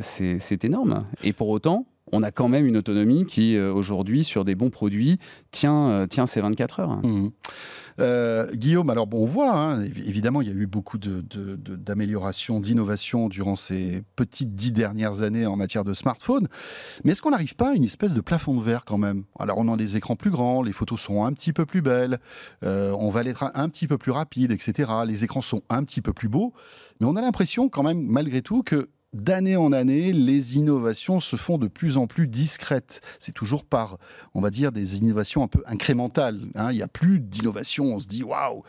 c'est 0.00 0.64
énorme. 0.64 1.04
Et 1.22 1.32
pour 1.32 1.48
autant, 1.48 1.86
on 2.10 2.24
a 2.24 2.32
quand 2.32 2.48
même 2.48 2.66
une 2.66 2.76
autonomie 2.76 3.26
qui, 3.26 3.56
aujourd'hui, 3.56 4.24
sur 4.24 4.44
des 4.44 4.56
bons 4.56 4.70
produits, 4.70 5.20
tient, 5.52 6.06
tient 6.10 6.26
ses 6.26 6.40
24 6.40 6.80
heures. 6.80 6.96
Mmh. 7.04 7.30
Euh, 7.98 8.50
Guillaume, 8.52 8.90
alors 8.90 9.06
bon, 9.06 9.22
on 9.22 9.26
voit, 9.26 9.52
hein, 9.52 9.82
évidemment, 9.82 10.42
il 10.42 10.48
y 10.48 10.50
a 10.50 10.54
eu 10.54 10.66
beaucoup 10.66 10.98
d'améliorations, 10.98 12.60
de, 12.60 12.64
d'innovations 12.64 13.28
durant 13.28 13.56
ces 13.56 14.02
petites 14.16 14.54
dix 14.54 14.72
dernières 14.72 15.22
années 15.22 15.46
en 15.46 15.56
matière 15.56 15.84
de 15.84 15.94
smartphone. 15.94 16.48
Mais 17.04 17.12
est-ce 17.12 17.22
qu'on 17.22 17.30
n'arrive 17.30 17.56
pas 17.56 17.70
à 17.70 17.74
une 17.74 17.84
espèce 17.84 18.14
de 18.14 18.20
plafond 18.20 18.54
de 18.54 18.62
verre 18.62 18.84
quand 18.84 18.98
même? 18.98 19.24
Alors, 19.38 19.58
on 19.58 19.72
a 19.72 19.76
des 19.76 19.96
écrans 19.96 20.16
plus 20.16 20.30
grands, 20.30 20.62
les 20.62 20.72
photos 20.72 21.00
sont 21.00 21.24
un 21.24 21.32
petit 21.32 21.52
peu 21.52 21.66
plus 21.66 21.82
belles, 21.82 22.18
euh, 22.64 22.94
on 22.98 23.10
va 23.10 23.22
l'être 23.22 23.50
un 23.54 23.68
petit 23.68 23.86
peu 23.86 23.98
plus 23.98 24.12
rapide, 24.12 24.52
etc. 24.52 24.90
Les 25.06 25.24
écrans 25.24 25.42
sont 25.42 25.62
un 25.68 25.84
petit 25.84 26.02
peu 26.02 26.12
plus 26.12 26.28
beaux, 26.28 26.52
mais 27.00 27.06
on 27.06 27.16
a 27.16 27.20
l'impression 27.20 27.68
quand 27.68 27.82
même, 27.82 28.00
malgré 28.00 28.42
tout, 28.42 28.62
que 28.62 28.88
d'année 29.12 29.56
en 29.56 29.72
année, 29.72 30.12
les 30.12 30.56
innovations 30.56 31.20
se 31.20 31.36
font 31.36 31.58
de 31.58 31.66
plus 31.66 31.96
en 31.96 32.06
plus 32.06 32.28
discrètes. 32.28 33.00
C'est 33.18 33.32
toujours 33.32 33.64
par, 33.64 33.98
on 34.34 34.40
va 34.40 34.50
dire, 34.50 34.72
des 34.72 34.96
innovations 34.98 35.42
un 35.42 35.48
peu 35.48 35.62
incrémentales. 35.66 36.40
Hein. 36.54 36.70
Il 36.70 36.76
n'y 36.76 36.82
a 36.82 36.88
plus 36.88 37.20
d'innovation. 37.20 37.94
On 37.94 38.00
se 38.00 38.06
dit, 38.06 38.22
waouh 38.22 38.62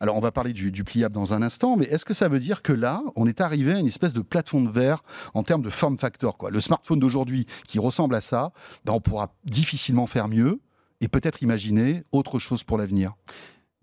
Alors, 0.00 0.16
on 0.16 0.20
va 0.20 0.32
parler 0.32 0.52
du, 0.52 0.84
pliable 0.84 1.14
dans 1.14 1.34
un 1.34 1.42
instant, 1.42 1.76
mais 1.76 1.86
est-ce 1.86 2.04
que 2.04 2.14
ça 2.14 2.28
veut 2.28 2.40
dire 2.40 2.62
que 2.62 2.72
là, 2.72 3.02
on 3.16 3.26
est 3.26 3.40
arrivé 3.40 3.72
à 3.72 3.78
une 3.78 3.86
espèce 3.86 4.12
de 4.12 4.20
plateforme 4.20 4.66
de 4.66 4.70
verre 4.70 5.02
en 5.34 5.42
termes 5.42 5.62
de 5.62 5.70
form 5.70 5.98
factor 5.98 6.36
quoi? 6.36 6.50
Le 6.50 6.60
smartphone 6.60 6.98
d'aujourd'hui 6.98 7.46
qui 7.66 7.78
ressemble 7.78 8.14
à 8.14 8.20
ça, 8.20 8.52
ben, 8.84 8.92
on 8.92 9.00
pourra 9.00 9.34
difficilement 9.44 10.06
faire 10.06 10.28
mieux 10.28 10.60
et 11.00 11.08
peut-être 11.08 11.42
imaginer 11.42 12.04
autre 12.12 12.38
chose 12.38 12.64
pour 12.64 12.78
l'avenir. 12.78 13.14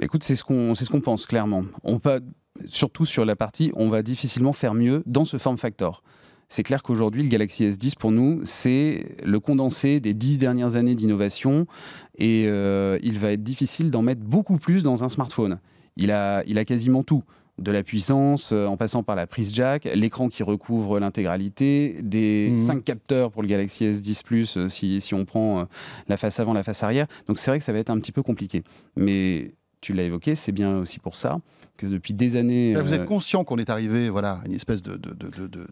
Écoute, 0.01 0.23
c'est 0.23 0.35
ce 0.35 0.43
qu'on 0.43 0.75
ce 0.75 0.89
qu'on 0.89 1.01
pense 1.01 1.25
clairement. 1.25 1.63
On 1.83 1.99
peut 1.99 2.21
surtout 2.65 3.05
sur 3.05 3.25
la 3.25 3.35
partie, 3.35 3.71
on 3.75 3.89
va 3.89 4.01
difficilement 4.01 4.53
faire 4.53 4.73
mieux 4.73 5.03
dans 5.05 5.25
ce 5.25 5.37
form 5.37 5.57
factor. 5.57 6.03
C'est 6.49 6.63
clair 6.63 6.83
qu'aujourd'hui, 6.83 7.23
le 7.23 7.29
Galaxy 7.29 7.67
S10, 7.67 7.97
pour 7.97 8.11
nous, 8.11 8.41
c'est 8.43 9.15
le 9.23 9.39
condensé 9.39 9.99
des 9.99 10.13
dix 10.13 10.37
dernières 10.37 10.75
années 10.75 10.93
d'innovation 10.93 11.65
et 12.17 12.45
euh, 12.47 12.99
il 13.01 13.17
va 13.17 13.31
être 13.31 13.41
difficile 13.41 13.89
d'en 13.89 14.03
mettre 14.03 14.21
beaucoup 14.21 14.57
plus 14.57 14.83
dans 14.83 15.03
un 15.03 15.09
smartphone. 15.09 15.59
Il 15.97 16.11
a, 16.11 16.43
il 16.45 16.57
a 16.57 16.65
quasiment 16.65 17.01
tout 17.01 17.23
de 17.59 17.71
la 17.71 17.83
puissance, 17.83 18.51
euh, 18.51 18.65
en 18.65 18.77
passant 18.77 19.03
par 19.03 19.15
la 19.15 19.25
prise 19.25 19.53
jack, 19.53 19.85
l'écran 19.95 20.27
qui 20.27 20.43
recouvre 20.43 20.99
l'intégralité, 20.99 21.97
des 22.01 22.49
mmh. 22.51 22.57
cinq 22.57 22.83
capteurs 22.83 23.31
pour 23.31 23.41
le 23.41 23.47
Galaxy 23.47 23.85
S10 23.85 24.23
Plus 24.23 24.57
euh, 24.57 24.67
si, 24.67 25.01
si, 25.01 25.13
on 25.13 25.25
prend 25.25 25.67
la 26.07 26.17
face 26.17 26.39
avant, 26.39 26.53
la 26.53 26.63
face 26.63 26.83
arrière. 26.83 27.07
Donc 27.27 27.39
c'est 27.39 27.49
vrai 27.49 27.59
que 27.59 27.65
ça 27.65 27.73
va 27.73 27.79
être 27.79 27.89
un 27.89 27.99
petit 27.99 28.11
peu 28.11 28.21
compliqué. 28.21 28.63
Mais 28.95 29.53
tu 29.83 29.93
l'as 29.93 30.03
évoqué, 30.03 30.35
c'est 30.35 30.51
bien 30.51 30.77
aussi 30.77 30.97
pour 30.97 31.15
ça 31.15 31.39
que 31.77 31.85
depuis 31.85 32.13
des 32.13 32.35
années. 32.37 32.73
vous 32.75 32.93
êtes 32.93 33.01
euh, 33.01 33.05
conscient 33.05 33.43
qu'on 33.43 33.57
est 33.57 33.69
arrivé 33.69 34.09
voilà, 34.09 34.41
à 34.43 34.45
une 34.45 34.53
espèce 34.53 34.81
de, 34.81 34.95
de, 34.95 35.13
de, 35.13 35.67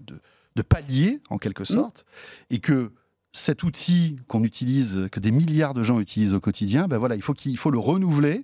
de, 0.56 0.62
palier, 0.62 1.20
en 1.30 1.38
quelque 1.38 1.64
mmh. 1.64 1.78
sorte, 1.78 2.06
et 2.50 2.60
que 2.60 2.92
cet 3.32 3.64
outil 3.64 4.18
qu'on 4.28 4.44
utilise, 4.44 5.08
que 5.12 5.20
des 5.20 5.32
milliards 5.32 5.74
de 5.74 5.84
gens 5.84 6.00
utilisent 6.00 6.34
au 6.34 6.42
quotidien, 6.42 6.88
ben 6.88 6.98
voilà, 6.98 7.16
il 7.16 7.22
faut 7.22 7.34
qu'il 7.34 7.58
faut 7.58 7.72
le 7.72 7.80
renouveler. 7.80 8.44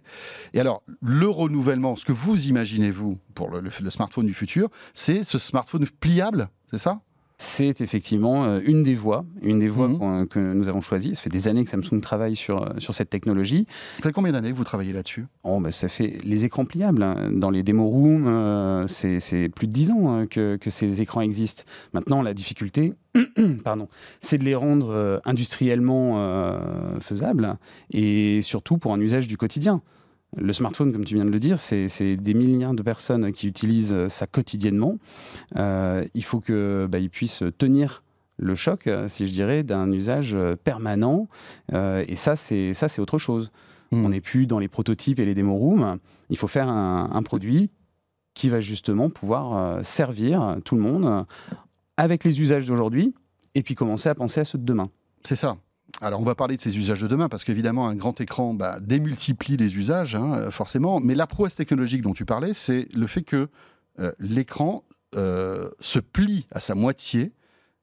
Et 0.53 0.59
alors, 0.61 0.81
le 1.01 1.27
renouvellement, 1.27 1.97
ce 1.97 2.05
que 2.05 2.13
vous 2.13 2.47
imaginez, 2.47 2.89
vous, 2.89 3.19
pour 3.35 3.49
le 3.49 3.89
smartphone 3.89 4.25
du 4.25 4.33
futur, 4.33 4.69
c'est 4.93 5.25
ce 5.25 5.37
smartphone 5.37 5.85
pliable, 5.99 6.49
c'est 6.71 6.77
ça? 6.77 7.01
C'est 7.39 7.81
effectivement 7.81 8.45
euh, 8.45 8.61
une 8.65 8.81
des 8.81 8.95
voies, 8.95 9.23
une 9.43 9.59
des 9.59 9.67
voies 9.67 9.89
mhm. 9.89 10.27
que 10.27 10.39
nous 10.39 10.67
avons 10.69 10.81
choisies. 10.81 11.13
Ça 11.13 11.21
fait 11.21 11.29
des 11.29 11.47
années 11.47 11.63
que 11.63 11.69
Samsung 11.69 12.01
travaille 12.01 12.35
sur, 12.35 12.63
euh, 12.63 12.69
sur 12.79 12.95
cette 12.95 13.11
technologie. 13.11 13.67
Ça 13.97 14.09
fait 14.09 14.11
combien 14.11 14.31
d'années 14.31 14.51
que 14.51 14.57
vous 14.57 14.63
travaillez 14.63 14.91
là-dessus? 14.91 15.27
Oh, 15.43 15.59
ben, 15.59 15.71
Ça 15.71 15.87
fait 15.87 16.17
les 16.23 16.45
écrans 16.45 16.65
pliables. 16.65 17.03
Hein. 17.03 17.29
Dans 17.31 17.51
les 17.51 17.61
démo 17.61 17.87
rooms, 17.87 18.25
euh, 18.27 18.87
c'est 18.87 19.49
plus 19.49 19.67
de 19.67 19.71
10 19.71 19.91
ans 19.91 20.09
hein, 20.09 20.25
que, 20.25 20.57
que, 20.57 20.71
ces 20.71 20.99
écrans 21.01 21.21
existent. 21.21 21.63
Maintenant, 21.93 22.23
la 22.23 22.33
difficulté, 22.33 22.93
pardon, 23.63 23.87
c'est 24.21 24.39
de 24.39 24.43
les 24.43 24.55
rendre 24.55 25.21
industriellement 25.25 26.57
faisables 26.99 27.57
et 27.91 28.41
surtout 28.41 28.77
pour 28.77 28.93
un 28.93 28.99
usage 28.99 29.27
du 29.27 29.37
quotidien. 29.37 29.81
Le 30.35 30.51
smartphone, 30.51 30.91
comme 30.91 31.05
tu 31.05 31.15
viens 31.15 31.23
de 31.23 31.29
le 31.29 31.39
dire, 31.39 31.59
c'est 31.59 32.17
des 32.17 32.33
milliards 32.33 32.73
de 32.73 32.83
personnes 32.83 33.31
qui 33.31 33.47
utilisent 33.47 34.07
ça 34.07 34.27
quotidiennement. 34.27 34.97
Euh, 35.55 36.05
il 36.13 36.23
faut 36.23 36.41
qu'ils 36.41 36.87
bah, 36.89 36.99
puissent 37.09 37.43
tenir 37.57 38.03
le 38.37 38.53
choc, 38.55 38.89
si 39.07 39.25
je 39.25 39.31
dirais, 39.31 39.63
d'un 39.63 39.91
usage 39.91 40.37
permanent. 40.63 41.27
Euh, 41.73 42.03
et 42.07 42.15
ça, 42.15 42.35
c'est 42.35 42.73
ça, 42.73 42.87
c'est 42.87 43.01
autre 43.01 43.17
chose. 43.17 43.51
Hmm. 43.91 44.05
On 44.05 44.09
n'est 44.09 44.21
plus 44.21 44.47
dans 44.47 44.59
les 44.59 44.67
prototypes 44.67 45.19
et 45.19 45.25
les 45.25 45.33
démo 45.33 45.55
rooms. 45.55 45.97
Il 46.29 46.37
faut 46.37 46.47
faire 46.47 46.67
un, 46.67 47.23
produit 47.23 47.71
qui 48.33 48.49
va 48.49 48.59
justement 48.59 49.09
pouvoir 49.09 49.57
euh, 49.57 49.81
servir 49.81 50.57
tout 50.65 50.75
le 50.75 50.81
monde 50.81 51.25
avec 51.95 52.23
les 52.23 52.39
usages 52.41 52.67
d'aujourd'hui 52.67 53.15
et 53.55 53.63
puis 53.63 53.73
commencer 53.73 54.09
à 54.09 54.13
penser 54.13 54.41
à 54.41 54.45
ceux 54.45 54.59
de 54.59 54.65
demain. 54.65 54.89
C'est 55.23 55.35
ça. 55.35 55.57
Alors, 56.01 56.19
on 56.19 56.23
va 56.23 56.35
parler 56.35 56.57
de 56.57 56.61
ces 56.61 56.77
usages 56.77 57.01
de 57.01 57.07
demain, 57.07 57.27
parce 57.27 57.43
qu'évidemment, 57.43 57.87
un 57.87 57.95
grand 57.95 58.19
écran 58.21 58.53
bah, 58.53 58.79
démultiplie 58.79 59.57
les 59.57 59.75
usages, 59.75 60.15
hein, 60.15 60.51
forcément. 60.51 60.99
Mais 60.99 61.15
la 61.15 61.25
prouesse 61.25 61.55
technologique 61.55 62.01
dont 62.01 62.13
tu 62.13 62.25
parlais, 62.25 62.53
c'est 62.53 62.87
le 62.95 63.07
fait 63.07 63.23
que 63.23 63.49
euh, 63.99 64.11
l'écran 64.19 64.83
euh, 65.15 65.69
se 65.79 65.99
plie 65.99 66.45
à 66.51 66.59
sa 66.59 66.75
moitié 66.75 67.33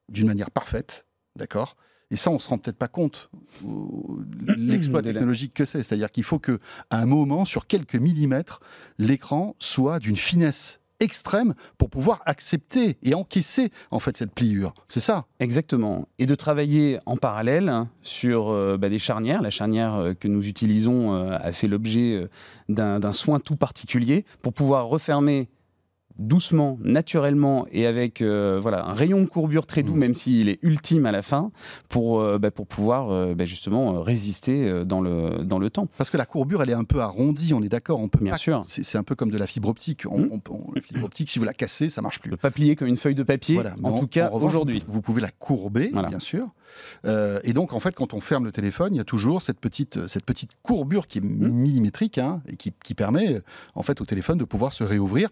d'une 0.09 0.26
manière 0.26 0.50
parfaite, 0.50 1.06
d'accord? 1.35 1.76
Et 2.11 2.16
ça, 2.16 2.30
on 2.30 2.38
se 2.38 2.49
rend 2.49 2.59
peut-être 2.59 2.78
pas 2.78 2.88
compte 2.88 3.30
l'exploit 4.56 5.02
technologique 5.02 5.54
que 5.54 5.64
c'est. 5.64 5.83
C'est-à-dire 5.83 6.12
qu'il 6.12 6.23
faut 6.23 6.38
que, 6.38 6.61
à 6.90 7.00
un 7.00 7.06
moment, 7.06 7.44
sur 7.44 7.66
quelques 7.66 7.97
millimètres, 7.97 8.61
l'écran 8.99 9.56
soit 9.59 9.99
d'une 9.99 10.16
finesse 10.16 10.78
extrême 11.00 11.54
pour 11.78 11.90
pouvoir 11.90 12.22
accepter 12.26 12.96
et 13.02 13.14
encaisser 13.14 13.70
en 13.90 13.98
fait 13.98 14.16
cette 14.16 14.34
pliure. 14.34 14.74
C'est 14.88 15.00
ça 15.00 15.26
Exactement. 15.40 16.08
Et 16.18 16.26
de 16.26 16.34
travailler 16.34 16.98
en 17.06 17.16
parallèle 17.16 17.86
sur 18.02 18.50
euh, 18.50 18.76
bah, 18.76 18.88
des 18.88 18.98
charnières. 18.98 19.42
La 19.42 19.50
charnière 19.50 19.94
euh, 19.94 20.14
que 20.14 20.28
nous 20.28 20.46
utilisons 20.46 21.14
euh, 21.14 21.36
a 21.40 21.52
fait 21.52 21.68
l'objet 21.68 22.28
d'un 22.68 23.12
soin 23.12 23.40
tout 23.40 23.56
particulier 23.56 24.24
pour 24.42 24.52
pouvoir 24.52 24.86
refermer 24.86 25.48
doucement, 26.18 26.78
naturellement 26.83 27.66
et 27.73 27.87
avec 27.87 28.21
euh, 28.23 28.59
voilà, 28.61 28.87
un 28.87 28.92
rayon 28.92 29.21
de 29.23 29.26
courbure 29.26 29.66
très 29.66 29.83
doux, 29.83 29.92
Mhm. 29.94 29.99
même 29.99 30.14
s'il 30.14 30.49
est 30.49 30.59
ultime 30.62 31.06
à 31.06 31.12
la 31.12 31.23
fin, 31.23 31.50
pour, 31.88 32.21
euh, 32.21 32.38
bah, 32.38 32.50
pour 32.50 32.66
pouvoir 32.66 33.11
euh, 33.11 33.35
bah, 33.35 33.44
justement 33.44 34.00
résister 34.00 34.85
dans 34.85 35.00
le, 35.00 35.42
dans 35.44 35.59
le 35.59 35.71
temps. 35.71 35.88
Parce 35.99 36.11
que 36.11 36.16
la 36.16 36.26
courbure, 36.26 36.62
elle 36.62 36.71
est 36.71 36.75
un 36.75 36.85
peu 36.85 37.00
arrondie, 37.00 37.52
on 37.54 37.62
est 37.62 37.68
d'accord. 37.68 38.00
On 38.00 38.09
peut 38.09 38.21
Bien 38.23 38.33
pas- 38.33 38.38
sûr. 38.38 38.64
C'est 38.66 38.97
un 38.99 39.02
peu 39.02 39.14
comme 39.14 39.30
de 39.30 39.38
la 39.38 39.47
fibre 39.47 39.68
optique. 39.68 40.04
On, 40.09 40.18
Mm. 40.21 40.28
on 40.33 40.38
peut- 40.38 40.52
on- 40.52 40.73
la 40.75 40.83
fibre 40.83 41.04
optique, 41.04 41.30
si 41.30 41.38
vous 41.38 41.44
la 41.44 41.52
cassez, 41.52 41.90
ça 41.90 42.00
marche 42.02 42.21
plus. 42.21 42.30
peut 42.30 42.37
pas 42.37 42.50
plier 42.50 42.76
comme 42.76 42.88
une 42.88 42.97
feuille 42.97 43.14
de 43.14 43.23
papier, 43.23 43.54
Voilà. 43.56 43.75
En 43.83 43.99
tout 44.00 44.06
cas 44.06 44.30
aujourd'hui. 44.30 44.83
vous, 44.87 45.02
pouvez 45.02 45.21
la 45.21 45.30
courber, 45.30 45.90
Voilà. 45.92 46.09
bien 46.09 46.18
sûr. 46.21 46.49
Et 47.44 47.52
donc, 47.52 47.73
en 47.73 47.80
fait, 47.80 47.94
quand 47.94 48.14
on 48.14 48.21
ferme 48.21 48.44
le 48.44 48.52
téléphone, 48.52 48.94
il 48.94 48.99
y 48.99 49.00
a 49.00 49.04
toujours 49.04 49.42
cette 49.42 49.61
petite, 49.61 50.06
cette 50.09 50.25
petite 50.25 50.52
courbure 50.62 51.06
qui 51.06 51.18
est 51.18 51.25
Mm. 51.25 51.49
millimétrique 51.49 52.18
hein, 52.18 52.40
et 52.49 52.56
qui, 52.56 52.73
qui 52.85 52.94
permet, 52.94 53.40
en 53.75 53.83
fait, 53.83 54.00
au 54.00 54.04
téléphone 54.04 54.38
de 54.38 54.44
pouvoir 54.44 54.73
se 54.73 54.85
réouvrir. 54.85 55.28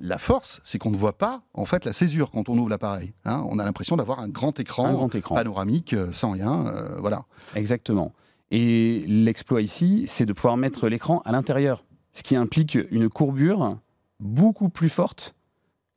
La 0.00 0.18
force, 0.18 0.60
c'est 0.64 0.78
qu'on 0.78 0.90
ne 0.90 0.96
voit 0.96 1.18
pas, 1.18 1.42
en 1.54 1.64
fait, 1.64 1.84
la 1.84 1.92
césure 1.92 2.30
quand 2.30 2.48
on 2.48 2.56
ouvre 2.56 2.68
l'appareil. 2.68 3.12
hein. 3.24 3.42
On 3.50 3.58
a 3.58 3.64
l'impression 3.64 3.96
d'avoir 3.96 4.20
un 4.20 4.28
grand 4.28 4.58
écran, 4.60 4.86
Un 4.86 4.92
grand 4.92 5.12
écran. 5.14 5.34
panoramique, 5.34 5.92
euh, 5.92 6.12
sans 6.12 6.30
rien. 6.32 6.66
euh, 6.68 6.96
voilà. 7.00 7.24
Exactement. 7.56 8.12
Et 8.50 9.04
l'exploit 9.08 9.60
ici, 9.60 10.04
c'est 10.06 10.24
de 10.24 10.32
pouvoir 10.32 10.56
mettre 10.56 10.88
l'écran 10.88 11.20
à 11.24 11.32
l'intérieur, 11.32 11.84
ce 12.12 12.22
qui 12.22 12.36
implique 12.36 12.78
une 12.90 13.08
courbure 13.08 13.78
beaucoup 14.20 14.68
plus 14.68 14.88
forte 14.88 15.34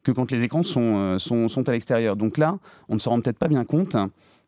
que 0.03 0.12
quand 0.12 0.31
les 0.31 0.43
écrans 0.43 0.63
sont, 0.63 0.96
euh, 0.98 1.20
sont, 1.20 1.48
sont 1.48 1.70
à 1.70 1.74
l'extérieur. 1.74 2.15
Donc 2.15 2.38
là, 2.39 2.58
on 2.89 2.96
ne 2.96 3.00
se 3.00 3.08
rend 3.08 3.22
peut-être 3.22 3.38
pas 3.38 3.48
bien 3.48 3.65
compte, 3.65 3.96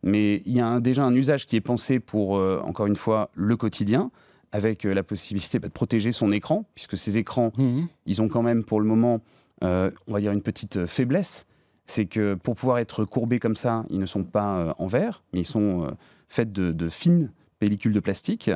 mais 0.01 0.41
il 0.47 0.53
y 0.53 0.59
a 0.59 0.65
un- 0.67 0.79
déjà 0.79 1.03
un 1.03 1.13
usage 1.13 1.45
qui 1.45 1.55
est 1.55 1.61
pensé 1.61 1.99
pour, 1.99 2.37
euh, 2.37 2.59
encore 2.65 2.87
une 2.87 2.95
fois, 2.95 3.29
le 3.35 3.55
quotidien, 3.55 4.09
avec 4.51 4.83
la 4.83 5.03
possibilité 5.03 5.59
bah, 5.59 5.67
de 5.67 5.73
protéger 5.73 6.11
son 6.11 6.29
écran, 6.31 6.65
puisque 6.75 6.97
ces 6.97 7.17
écrans, 7.19 7.51
Mhm. 7.57 7.87
ils 8.07 8.21
ont 8.21 8.27
quand 8.29 8.41
même 8.41 8.63
pour 8.63 8.79
le 8.81 8.87
moment, 8.87 9.21
on 9.63 10.13
va 10.13 10.19
dire, 10.19 10.31
une 10.31 10.41
petite 10.41 10.77
euh, 10.77 10.87
faiblesse. 10.87 11.45
C'est 11.85 12.05
que 12.05 12.35
pour 12.35 12.55
pouvoir 12.55 12.77
être 12.79 13.03
courbés 13.05 13.39
comme 13.39 13.55
ça, 13.55 13.83
ils 13.89 13.99
ne 13.99 14.05
sont 14.05 14.23
pas 14.23 14.57
euh, 14.57 14.73
en 14.77 14.87
verre, 14.87 15.23
mais 15.33 15.41
ils 15.41 15.45
sont 15.45 15.83
euh, 15.85 15.91
faits 16.29 16.51
de, 16.51 16.71
de 16.71 16.89
fines 16.89 17.31
pellicules 17.59 17.91
de 17.93 17.99
plastique 17.99 18.49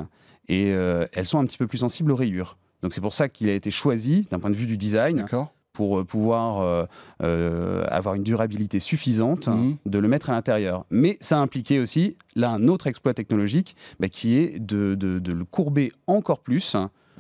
et 0.48 0.72
euh, 0.72 1.06
elles 1.14 1.26
sont 1.26 1.40
un 1.40 1.46
petit 1.46 1.58
peu 1.58 1.68
plus 1.68 1.80
sensibles 1.80 2.12
aux 2.12 2.16
rayures. 2.16 2.58
Donc 2.84 2.94
c'est 2.94 3.02
pour 3.02 3.14
ça 3.14 3.28
qu'il 3.28 3.50
a 3.50 3.54
été 3.54 3.70
choisi 3.72 4.28
d'un 4.32 4.40
point 4.40 4.50
de 4.50 4.56
vue 4.56 4.66
du 4.66 4.78
design 4.78 5.26
pour 5.74 6.00
euh, 6.00 6.04
pouvoir 6.06 6.62
euh, 6.62 6.86
euh, 7.22 7.84
avoir 7.90 8.16
une 8.16 8.24
durabilité 8.24 8.80
suffisante 8.80 9.48
Mhm. 9.48 9.76
de 9.86 10.00
le 10.00 10.08
mettre 10.08 10.30
à 10.30 10.34
l'intérieur. 10.34 10.86
Mais 10.90 11.18
ça 11.20 11.38
impliquait 11.40 11.80
aussi, 11.80 12.16
là, 12.36 12.52
un 12.52 12.68
autre 12.70 12.88
exploit 12.88 13.14
technologique 13.14 13.76
bah, 14.00 14.08
qui 14.10 14.38
est 14.38 14.58
de, 14.60 14.96
de- 14.96 15.20
de 15.20 15.34
le 15.34 15.44
courber 15.46 15.92
encore 16.08 16.40
plus 16.40 16.76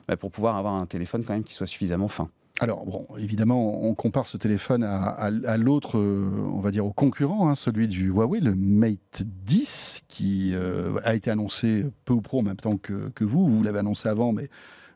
bah, 0.07 0.15
pour 0.15 0.31
pouvoir 0.31 0.55
avoir 0.55 0.75
un 0.75 0.85
téléphone 0.85 1.23
quand 1.25 1.33
même 1.33 1.43
qui 1.43 1.53
soit 1.53 1.67
suffisamment 1.67 2.07
fin. 2.07 2.29
Alors, 2.59 2.85
bon, 2.85 3.05
évidemment, 3.19 3.83
on 3.83 3.93
compare 3.93 4.25
ce 4.25 4.35
téléphone 4.35 4.83
à, 4.83 5.57
l'autre, 5.57 5.99
euh, 5.99 6.49
on 6.51 6.59
va 6.59 6.71
dire 6.71 6.87
au 6.87 6.91
concurrent, 6.91 7.49
hein, 7.49 7.53
celui 7.53 7.87
du 7.87 8.07
Huawei, 8.07 8.39
le 8.39 8.55
Mate 8.55 9.21
10, 9.23 10.01
qui 10.07 10.55
euh, 10.55 10.99
a 11.03 11.13
été 11.13 11.29
annoncé 11.29 11.85
peu 12.05 12.13
ou 12.13 12.21
prou 12.21 12.39
en 12.39 12.43
même 12.43 12.55
temps 12.55 12.77
que, 12.77 13.09
que 13.09 13.23
vous. 13.23 13.47
Vous 13.47 13.61
l'avez 13.61 13.77
annoncé 13.77 14.09
avant, 14.09 14.33
mais 14.33 14.49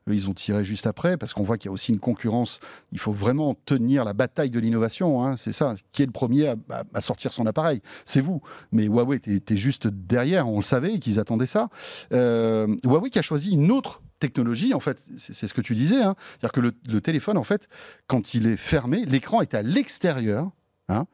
ils 0.08 0.29
ont 0.29 0.34
tiré 0.34 0.63
juste 0.63 0.88
après, 0.88 1.17
parce 1.17 1.34
qu'on 1.34 1.43
voit 1.43 1.58
qu'il 1.58 1.70
y 1.70 1.70
a 1.70 1.74
aussi 1.74 1.91
une 1.91 2.00
concurrence. 2.00 2.60
Il 2.91 3.00
faut 3.00 3.13
vraiment 3.13 3.55
tenir 3.65 4.03
la 4.03 4.13
bataille 4.13 4.50
de 4.50 4.60
l'innovation, 4.60 5.24
hein, 5.24 5.38
c'est 5.38 5.53
ça. 5.53 5.75
Qui 5.91 6.03
est 6.03 6.05
le 6.05 6.12
premier 6.12 6.53
à, 6.93 7.01
sortir 7.01 7.31
son 7.31 7.46
appareil? 7.46 7.81
C'est 8.05 8.22
vous. 8.22 8.41
Mais 8.72 8.86
Huawei 8.86 9.17
était, 9.17 9.58
juste 9.58 9.88
derrière, 9.88 10.48
on 10.50 10.58
le 10.58 10.63
savait, 10.63 11.00
qu'ils 11.00 11.20
attendaient 11.20 11.48
ça. 11.48 11.70
Euh, 12.13 12.67
Huawei 12.84 13.10
qui 13.10 13.20
a 13.20 13.22
choisi 13.22 13.51
une 13.51 13.72
autre 13.72 14.01
technologie, 14.20 14.74
en 14.74 14.79
fait, 14.79 15.03
c'est 15.17 15.48
ce 15.48 15.53
que 15.53 15.62
tu 15.62 15.74
disais, 15.74 16.01
hein, 16.01 16.15
c'est-à-dire 16.39 16.51
que 16.51 16.91
le, 16.91 17.01
téléphone, 17.01 17.38
en 17.38 17.43
fait, 17.43 17.67
quand 18.08 18.34
il 18.34 18.48
est 18.48 18.58
fermé, 18.58 19.05
l'écran 19.05 19.41
est 19.41 19.53
à 19.53 19.62
l'extérieur. 19.62 20.50
hein, 20.89 21.05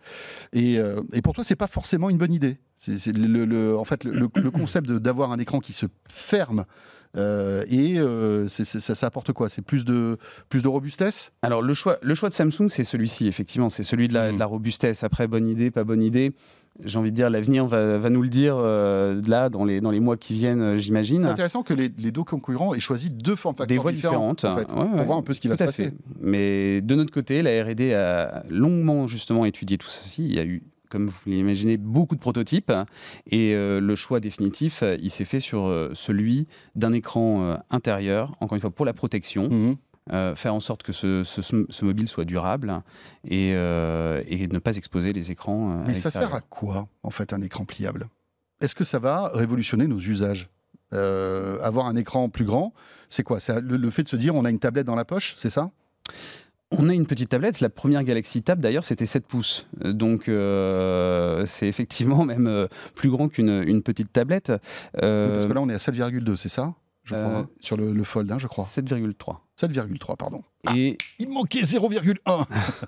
et, 0.53 0.79
euh, 0.79 1.01
et 1.13 1.21
pour 1.21 1.33
toi, 1.33 1.43
c'est 1.43 1.55
pas 1.55 1.67
forcément 1.67 2.09
une 2.09 2.17
bonne 2.17 2.33
idée. 2.33 2.57
En 2.87 3.85
fait, 3.85 4.03
le, 4.03 4.27
concept 4.51 4.91
d'avoir 4.91 5.31
un 5.31 5.39
écran 5.39 5.59
qui 5.59 5.73
se 5.73 5.87
ferme 6.11 6.65
euh, 7.15 7.63
et 7.69 7.97
euh, 7.99 8.47
ça, 8.47 8.63
ça 8.95 9.07
apporte 9.07 9.31
quoi? 9.31 9.49
C'est 9.49 9.61
plus 9.63 9.85
de, 9.85 10.17
plus 10.49 10.61
de 10.61 10.67
robustesse? 10.67 11.31
Alors 11.41 11.61
le 11.61 11.73
choix, 11.73 11.97
le 12.01 12.13
choix 12.15 12.29
de 12.29 12.33
Samsung, 12.33 12.67
c'est 12.69 12.83
celui-ci, 12.83 13.27
effectivement, 13.27 13.69
c'est 13.69 13.83
celui 13.83 14.07
de 14.07 14.13
la, 14.13 14.31
de 14.31 14.37
la 14.37 14.45
robustesse. 14.45 15.03
Après, 15.03 15.27
bonne 15.27 15.47
idée, 15.47 15.71
pas 15.71 15.83
bonne 15.83 16.03
idée. 16.03 16.33
J'ai 16.83 16.99
envie 16.99 17.09
de 17.09 17.15
dire, 17.15 17.31
l'avenir 17.31 17.65
va, 17.65 17.97
va 17.97 18.09
nous 18.11 18.21
le 18.21 18.29
dire 18.29 18.55
euh, 18.59 19.19
là, 19.27 19.49
dans 19.49 19.65
les, 19.65 19.81
dans 19.81 19.89
les 19.89 19.99
mois 19.99 20.15
qui 20.15 20.33
viennent, 20.35 20.75
j'imagine. 20.75 21.21
C'est 21.21 21.25
intéressant 21.27 21.63
que 21.63 21.73
les, 21.73 21.89
les 21.97 22.11
deux 22.11 22.23
concurrents 22.23 22.75
aient 22.75 22.79
choisi 22.79 23.09
deux 23.11 23.35
formes 23.35 23.55
Des 23.55 23.61
facteurs 23.61 23.81
voies 23.81 23.91
différentes, 23.93 24.37
différentes. 24.45 24.67
en 24.69 24.73
fait, 24.75 24.79
Ouais, 24.79 24.85
pour 24.87 24.95
ouais. 24.99 25.03
voir 25.05 25.17
un 25.17 25.23
peu 25.23 25.33
ce 25.33 25.41
qui 25.41 25.47
va 25.47 25.55
se 25.55 25.63
fait. 25.63 25.65
passer. 25.65 25.91
Mais 26.21 26.81
de 26.81 26.93
notre 26.93 27.11
côté, 27.11 27.41
la 27.41 27.63
R&D 27.63 27.95
a 27.95 28.43
longuement 28.49 29.07
justement 29.07 29.45
étudié 29.45 29.79
tout 29.79 29.89
ceci. 29.89 30.23
Il 30.27 30.35
y 30.35 30.39
a 30.39 30.45
eu, 30.45 30.61
comme 30.89 31.07
vous 31.07 31.19
l'imaginez, 31.25 31.77
beaucoup 31.77 32.15
de 32.15 32.19
prototypes. 32.19 32.71
Et 33.29 33.53
euh, 33.53 33.79
le 33.79 33.95
choix 33.95 34.19
définitif, 34.19 34.83
euh, 34.83 34.97
il 35.01 35.09
s'est 35.09 35.25
fait 35.25 35.39
sur 35.39 35.65
euh, 35.65 35.91
celui 35.93 36.47
d'un 36.75 36.93
écran 36.93 37.43
euh, 37.43 37.55
intérieur, 37.69 38.31
encore 38.39 38.55
une 38.55 38.61
fois 38.61 38.71
pour 38.71 38.85
la 38.85 38.93
protection, 38.93 39.49
Mhm. 39.49 39.75
faire 40.35 40.53
en 40.53 40.59
sorte 40.61 40.83
que 40.83 40.93
ce, 40.93 41.23
ce- 41.23 41.41
ce 41.69 41.85
mobile 41.85 42.07
soit 42.07 42.23
durable 42.23 42.81
et, 43.25 43.49
et 43.49 44.47
ne 44.47 44.59
pas 44.59 44.77
exposer 44.77 45.11
les 45.11 45.31
écrans. 45.31 45.83
Mais 45.85 45.93
ça 45.95 46.11
sert 46.11 46.33
à 46.33 46.39
quoi, 46.41 46.87
en 47.03 47.09
fait, 47.11 47.33
un 47.33 47.41
écran 47.41 47.65
pliable? 47.65 48.07
Est-ce 48.61 48.73
que 48.73 48.85
ça 48.85 48.99
va 48.99 49.29
révolutionner 49.33 49.85
nos 49.87 49.99
usages? 49.99 50.49
Avoir 50.93 51.87
un 51.87 51.95
écran 51.97 52.29
plus 52.29 52.45
grand, 52.45 52.73
c'est 53.09 53.23
quoi? 53.23 53.39
C'est 53.41 53.59
le, 53.59 53.75
le 53.75 53.89
fait 53.91 54.03
de 54.03 54.07
se 54.07 54.15
dire 54.15 54.33
on 54.35 54.45
a 54.45 54.49
une 54.49 54.59
tablette 54.59 54.87
dans 54.87 54.95
la 54.95 55.03
poche, 55.05 55.33
c'est 55.37 55.49
ça? 55.49 55.71
On 56.71 56.89
a 56.89 56.93
une 56.93 57.05
petite 57.05 57.29
tablette. 57.29 57.61
La 57.61 57.69
première 57.69 58.03
Galaxy 58.03 58.43
Tab, 58.43 58.59
d'ailleurs, 58.59 58.83
c'était 58.83 59.05
7 59.05 59.25
pouces. 59.25 59.67
Euh, 59.85 59.93
Donc, 59.93 60.27
euh, 60.27 61.45
c'est 61.45 61.67
effectivement 61.67 62.25
même 62.25 62.47
euh, 62.47 62.67
plus 62.95 63.09
grand 63.09 63.29
qu'une 63.29 63.63
une 63.65 63.81
petite 63.83 64.11
tablette. 64.11 64.51
Parce 64.93 65.45
que 65.45 65.53
là, 65.53 65.61
on 65.61 65.69
est 65.69 65.73
à 65.73 65.77
7,2, 65.77 66.35
c'est 66.35 66.49
ça? 66.49 66.73
Je 67.07 67.15
crois, 67.15 67.39
euh, 67.39 67.43
sur 67.61 67.77
le, 67.77 67.93
le 67.93 68.03
Fold, 68.03 68.29
hein, 68.31 68.37
je 68.37 68.47
crois. 68.47 68.65
7,3. 68.65 69.37
7,3, 69.57 70.17
pardon. 70.17 70.43
Et, 70.75 70.97
Il 71.19 71.29
manquait 71.29 71.61
0,1 71.61 72.45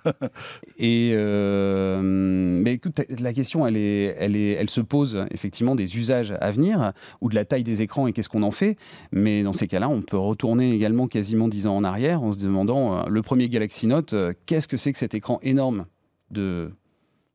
et 0.78 1.12
euh, 1.14 2.00
mais 2.02 2.74
écoute, 2.74 3.02
la 3.20 3.34
question, 3.34 3.66
elle, 3.66 3.78
est, 3.78 4.16
elle, 4.20 4.36
est, 4.36 4.52
elle 4.52 4.70
se 4.70 4.82
pose 4.82 5.26
effectivement 5.32 5.76
des 5.76 5.96
usages 5.98 6.34
à 6.42 6.52
venir 6.52 6.92
ou 7.22 7.30
de 7.30 7.36
la 7.36 7.46
taille 7.46 7.64
des 7.64 7.82
écrans 7.82 8.08
et 8.08 8.14
qu'est-ce 8.14 8.30
qu'on 8.30 8.44
en 8.44 8.52
fait. 8.52 8.78
Mais 9.14 9.42
dans 9.42 9.54
ces 9.54 9.68
cas-là, 9.68 9.88
on 9.88 10.02
peut 10.02 10.18
retourner 10.18 10.72
également 10.72 11.08
quasiment 11.08 11.48
10 11.48 11.68
ans 11.68 11.78
en 11.78 11.84
arrière 11.86 12.22
en 12.22 12.34
se 12.34 12.40
demandant 12.40 13.00
euh, 13.00 13.04
le 13.08 13.22
premier 13.22 13.48
Galaxy 13.48 13.88
Note, 13.88 14.14
qu'est-ce 14.46 14.68
que 14.68 14.78
c'est 14.78 14.92
que 14.92 15.00
cet 15.00 15.14
écran 15.14 15.40
énorme 15.42 15.86
de 16.30 16.72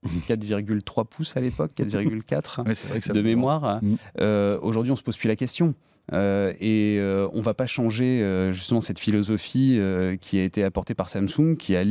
4,3 0.29 1.07
pouces 1.07 1.37
à 1.37 1.41
l'époque, 1.41 1.73
4,4 1.77 2.67
Ouais, 2.67 2.75
c'est 2.75 2.89
vrai 2.89 2.99
que 3.01 3.07
ça 3.07 3.13
de 3.13 3.23
mémoire. 3.23 3.83
Mm. 3.83 3.97
Euh, 4.21 4.59
Aujourd'hui, 4.63 4.93
on 4.93 4.97
se 4.97 5.03
pose 5.03 5.17
plus 5.17 5.29
la 5.29 5.37
question. 5.37 5.75
Euh, 6.13 6.53
et 6.61 6.99
euh, 7.01 7.29
on 7.33 7.41
va 7.41 7.55
pas 7.55 7.67
changer 7.67 8.23
euh, 8.23 8.53
justement 8.53 8.83
cette 8.83 8.99
philosophie 8.99 9.81
qui 10.21 10.39
a 10.39 10.45
été 10.45 10.63
apportée 10.63 10.95
par 10.95 11.09
Samsung, 11.09 11.57
qui 11.59 11.77
a 11.77 11.83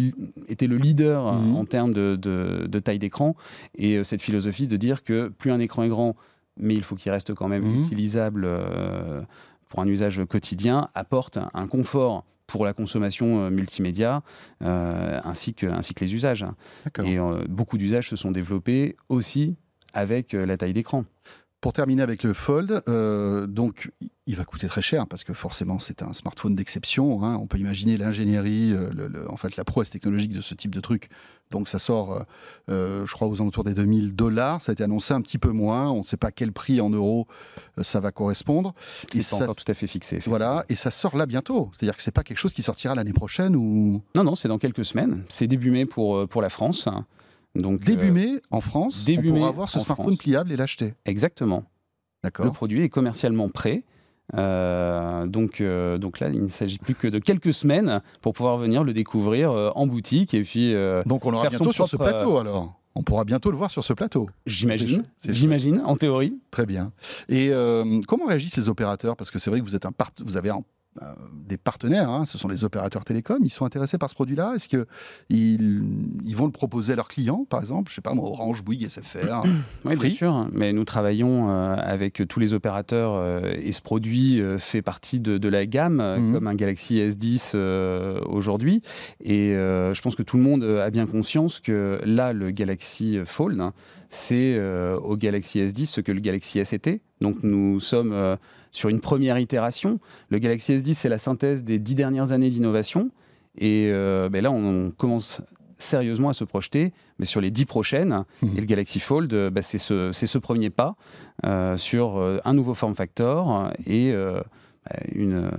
été 0.48 0.68
le 0.68 0.78
leader 0.78 1.28
euh, 1.28 1.40
Mhm. 1.40 1.56
en 1.56 1.66
termes 1.66 1.94
de, 1.94 2.16
de- 2.16 2.68
de 2.68 2.80
taille 2.80 3.00
d'écran, 3.00 3.36
et 3.76 4.04
cette 4.04 4.22
philosophie 4.22 4.68
de 4.68 4.78
dire 4.78 5.04
que 5.04 5.30
plus 5.30 5.52
un 5.52 5.60
écran 5.60 5.84
est 5.84 5.90
grand, 5.90 6.16
mais 6.60 6.76
il 6.76 6.84
faut 6.84 6.96
qu'il 6.96 7.12
reste 7.12 7.34
quand 7.34 7.48
même 7.48 7.64
Mhm. 7.64 7.80
utilisable 7.80 8.48
pour 9.70 9.80
un 9.82 9.88
usage 9.88 10.22
quotidien, 10.30 10.90
apporte 10.94 11.40
un 11.54 11.68
confort 11.68 12.24
pour 12.46 12.66
la 12.66 12.74
consommation 12.74 13.50
multimédia, 13.50 14.22
euh, 14.62 15.20
ainsi, 15.24 15.56
que, 15.56 15.66
ainsi 15.66 15.96
que 15.96 16.04
les 16.06 16.14
usages. 16.14 16.46
Et 17.04 17.18
euh, 17.18 17.44
beaucoup 17.50 17.80
d'usages 17.80 18.10
se 18.10 18.16
sont 18.16 18.30
développés 18.30 18.96
aussi 19.10 19.56
avec 19.94 20.34
la 20.34 20.56
taille 20.58 20.74
d'écran. 20.74 21.06
Pour 21.64 21.72
terminer 21.72 22.02
avec 22.02 22.24
le 22.24 22.34
Fold, 22.34 22.84
euh, 22.90 23.48
donc 23.48 23.90
il 24.28 24.36
va 24.36 24.44
coûter 24.44 24.68
très 24.68 24.82
cher 24.82 25.08
parce 25.08 25.24
que 25.24 25.34
forcément 25.34 25.80
c'est 25.80 26.02
un 26.04 26.12
smartphone 26.12 26.56
d'exception. 26.56 27.24
hein. 27.24 27.38
On 27.40 27.48
peut 27.48 27.58
imaginer 27.58 27.96
l'ingénierie, 27.96 28.74
euh, 28.74 28.90
le- 28.94 29.08
le- 29.08 29.32
en 29.32 29.38
fait 29.38 29.56
la 29.56 29.64
prouesse 29.64 29.90
technologique 29.90 30.34
de 30.34 30.42
ce 30.42 30.56
type 30.56 30.76
de 30.76 30.82
truc. 30.82 31.08
Donc 31.52 31.70
ça 31.70 31.80
sort, 31.80 32.26
euh, 32.70 33.06
je 33.06 33.14
crois, 33.14 33.30
aux 33.30 33.40
alentours 33.40 33.64
des 33.64 33.74
2000 33.74 34.14
dollars. 34.14 34.62
Ça 34.62 34.72
a 34.72 34.74
été 34.74 34.84
annoncé 34.84 35.14
un 35.14 35.22
petit 35.22 35.38
peu 35.38 35.52
moins. 35.52 35.90
On 35.90 36.00
ne 36.00 36.04
sait 36.04 36.18
pas 36.18 36.32
quel 36.32 36.52
prix 36.52 36.82
en 36.82 36.90
euros 36.90 37.28
ça 37.82 38.02
va 38.02 38.12
correspondre. 38.12 38.74
Et 39.14 39.22
C'est 39.22 39.30
pas 39.32 39.38
ça, 39.38 39.44
encore 39.46 39.56
tout 39.56 39.72
à 39.72 39.74
fait 39.74 39.88
fixé. 39.88 40.20
voilà, 40.26 40.66
et 40.68 40.76
ça 40.76 40.92
sort 40.92 41.16
là 41.16 41.26
bientôt. 41.26 41.70
C'est-à-dire 41.72 41.96
que 41.96 42.02
c'est 42.04 42.12
pas 42.12 42.24
quelque 42.24 42.40
chose 42.40 42.54
qui 42.54 42.62
sortira 42.62 42.94
l'année 42.94 43.14
prochaine 43.14 43.56
ou 43.56 44.02
Non, 44.18 44.26
non, 44.26 44.36
c'est 44.36 44.50
dans 44.50 44.60
quelques 44.60 44.84
semaines. 44.84 45.24
C'est 45.30 45.48
début 45.48 45.72
mai 45.72 45.86
pour, 45.86 46.28
pour 46.28 46.42
la 46.42 46.50
France. 46.50 46.90
Donc, 47.56 47.84
début 47.84 48.10
euh, 48.10 48.14
mai 48.14 48.42
en 48.52 48.62
France. 48.62 49.06
début 49.06 49.30
on 49.30 49.36
pourra 49.36 49.48
avoir 49.50 49.70
ce 49.70 49.80
smartphone 49.80 50.08
France. 50.16 50.18
pliable 50.20 50.52
et 50.52 50.56
l'acheter. 50.56 50.94
Exactement. 51.06 51.58
Le 52.24 52.28
D'accord. 52.30 52.52
produit 52.52 52.82
est 52.84 52.90
commercialement 52.90 53.50
prêt. 53.50 53.84
Euh, 54.36 55.28
donc, 55.28 55.60
euh, 55.62 55.98
donc 55.98 56.20
là, 56.20 56.30
il 56.30 56.42
ne 56.42 56.48
s'agit 56.48 56.78
plus 56.80 56.96
que 56.96 57.08
de 57.08 57.20
quelques 57.20 57.54
semaines 57.54 58.02
pour 58.22 58.34
pouvoir 58.34 58.58
venir 58.58 58.84
le 58.84 58.94
découvrir 58.94 59.52
euh, 59.52 59.70
en 59.76 59.86
boutique. 59.86 60.34
Et 60.34 60.44
puis, 60.44 60.74
Donc 61.06 61.26
on 61.26 61.32
l'aura 61.32 61.50
bientôt 61.50 61.72
sur 61.74 61.88
ce 61.88 61.98
plateau 61.98 62.38
alors. 62.38 62.80
On 62.96 63.02
pourra 63.02 63.26
bientôt 63.26 63.50
le 63.50 63.58
voir 63.58 63.72
sur 63.72 63.84
ce 63.84 63.92
plateau. 63.94 64.30
j'imagine, 64.46 65.04
j'imagine, 65.28 65.82
en 65.84 65.96
théorie. 65.96 66.36
Très 66.52 66.66
bien. 66.66 66.92
Et 67.30 67.52
comment 68.08 68.26
réagissent 68.26 68.54
ces 68.54 68.70
opérateurs? 68.70 69.16
Parce 69.16 69.30
que 69.32 69.40
c'est 69.40 69.50
vrai 69.50 69.60
que 69.60 69.66
vous, 69.66 69.76
êtes 69.76 69.86
un 69.86 69.92
part- 69.92 70.12
vous 70.24 70.38
avez 70.38 70.50
un 70.50 70.62
des 71.34 71.58
partenaires, 71.58 72.10
hein, 72.10 72.26
ce 72.26 72.38
sont 72.38 72.48
les 72.48 72.64
opérateurs 72.64 73.04
télécoms, 73.04 73.40
ils 73.44 73.50
sont 73.50 73.66
intéressés 73.66 73.98
par 73.98 74.10
ce 74.10 74.16
produit-là 74.16 74.54
Est-ce 74.56 74.70
qu'ils 74.70 74.86
ils 75.30 76.36
vont 76.36 76.46
le 76.46 76.52
proposer 76.52 76.94
à 76.94 76.96
leurs 76.96 77.08
clients, 77.08 77.46
par 77.50 77.62
exemple? 77.62 77.90
Je 77.90 77.96
sais 77.96 78.02
pas, 78.02 78.14
moi, 78.14 78.26
Orange, 78.30 78.64
Bouygues, 78.64 78.88
SFR 78.88 79.44
Oui, 79.86 79.96
bien 79.96 80.10
sûr. 80.10 80.48
Mais 80.54 80.72
nous 80.74 80.86
travaillons 80.86 81.50
avec 81.50 82.24
tous 82.28 82.40
les 82.40 82.54
opérateurs 82.54 83.46
et 83.56 83.72
ce 83.72 83.82
produit 83.82 84.42
fait 84.58 84.82
partie 84.82 85.20
de, 85.20 85.48
la 85.48 85.66
gamme, 85.66 85.98
mmh. 85.98 86.34
comme 86.34 86.48
un 86.48 86.56
Galaxy 86.56 87.00
S10 87.00 87.58
aujourd'hui. 88.26 88.82
Et 89.22 89.54
je 89.54 90.02
pense 90.02 90.16
que 90.16 90.24
tout 90.24 90.38
le 90.38 90.44
monde 90.44 90.64
a 90.64 90.90
bien 90.90 91.06
conscience 91.06 91.60
que 91.60 92.00
là, 92.06 92.34
le 92.34 92.52
Galaxy 92.52 93.20
Fold, 93.26 93.60
hein, 93.60 93.74
c'est 94.10 94.60
au 94.96 95.18
Galaxy 95.18 95.60
S10 95.60 95.86
ce 95.86 96.02
que 96.02 96.12
le 96.12 96.20
Galaxy 96.20 96.60
S 96.60 96.74
était. 96.74 97.02
Donc 97.24 97.42
nous 97.42 97.80
sommes 97.80 98.38
sur 98.74 98.90
une 98.90 99.00
première 99.00 99.40
itération. 99.40 100.00
Le 100.30 100.40
Galaxy 100.40 100.74
S10, 100.74 100.96
c'est 100.96 101.10
la 101.10 101.20
synthèse 101.20 101.64
des 101.64 101.80
dix 101.80 101.96
dernières 101.96 102.34
années 102.34 102.50
d'innovation. 102.50 103.12
Et 103.58 103.90
euh, 103.92 104.30
ben 104.30 104.44
là, 104.44 104.52
on, 104.52 104.92
commence 104.92 105.42
sérieusement 105.78 106.30
à 106.30 106.34
se 106.34 106.44
projeter 106.44 106.94
mais 107.20 107.26
sur 107.26 107.40
les 107.40 107.52
dix 107.52 107.66
prochaines. 107.66 108.24
Mmh. 108.42 108.48
Et 108.58 108.62
le 108.62 108.66
Galaxy 108.66 109.00
Fold, 109.00 109.32
euh, 109.34 109.50
ben, 109.50 109.62
c'est 109.62 109.78
ce, 109.78 110.12
ce, 110.12 110.38
premier 110.38 110.72
pas 110.72 110.96
euh, 111.46 111.78
sur 111.78 112.18
un 112.44 112.54
nouveau 112.54 112.74
form 112.74 112.96
factor 112.96 113.72
et 113.86 114.12
ben, 114.14 114.44
une 115.14 115.52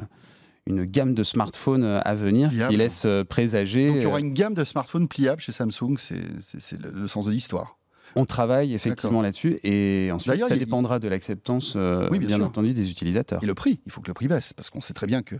une 0.66 0.84
gamme 0.84 1.12
de 1.12 1.24
smartphones 1.24 1.84
à 1.84 2.14
venir 2.14 2.50
qui 2.50 2.76
laisse 2.78 3.06
présager. 3.28 3.88
Donc 3.88 3.96
il 3.98 4.02
y 4.02 4.06
aura 4.06 4.20
une 4.20 4.32
gamme 4.32 4.54
de 4.54 4.64
smartphones 4.64 5.08
pliables 5.08 5.42
chez 5.42 5.52
Samsung, 5.52 5.98
c'est 5.98 6.80
le 6.80 7.06
sens 7.06 7.26
de 7.26 7.30
l'histoire. 7.30 7.76
On 8.16 8.24
travaille 8.24 8.74
effectivement 8.74 9.22
là-dessus 9.22 9.56
et 9.62 10.10
ensuite 10.12 10.46
ça 10.46 10.56
dépendra 10.56 10.98
de 10.98 11.08
l'acceptance, 11.08 11.74
euh, 11.76 12.08
bien, 12.10 12.40
entendu, 12.40 12.74
des 12.74 12.90
utilisateurs. 12.90 13.42
Et 13.42 13.46
le 13.46 13.54
prix, 13.54 13.80
il 13.86 13.92
faut 13.92 14.00
que 14.00 14.08
le 14.08 14.14
prix 14.14 14.28
baisse 14.28 14.52
parce 14.52 14.70
qu'on 14.70 14.80
sait 14.80 14.94
très 14.94 15.06
bien 15.06 15.22
que 15.22 15.36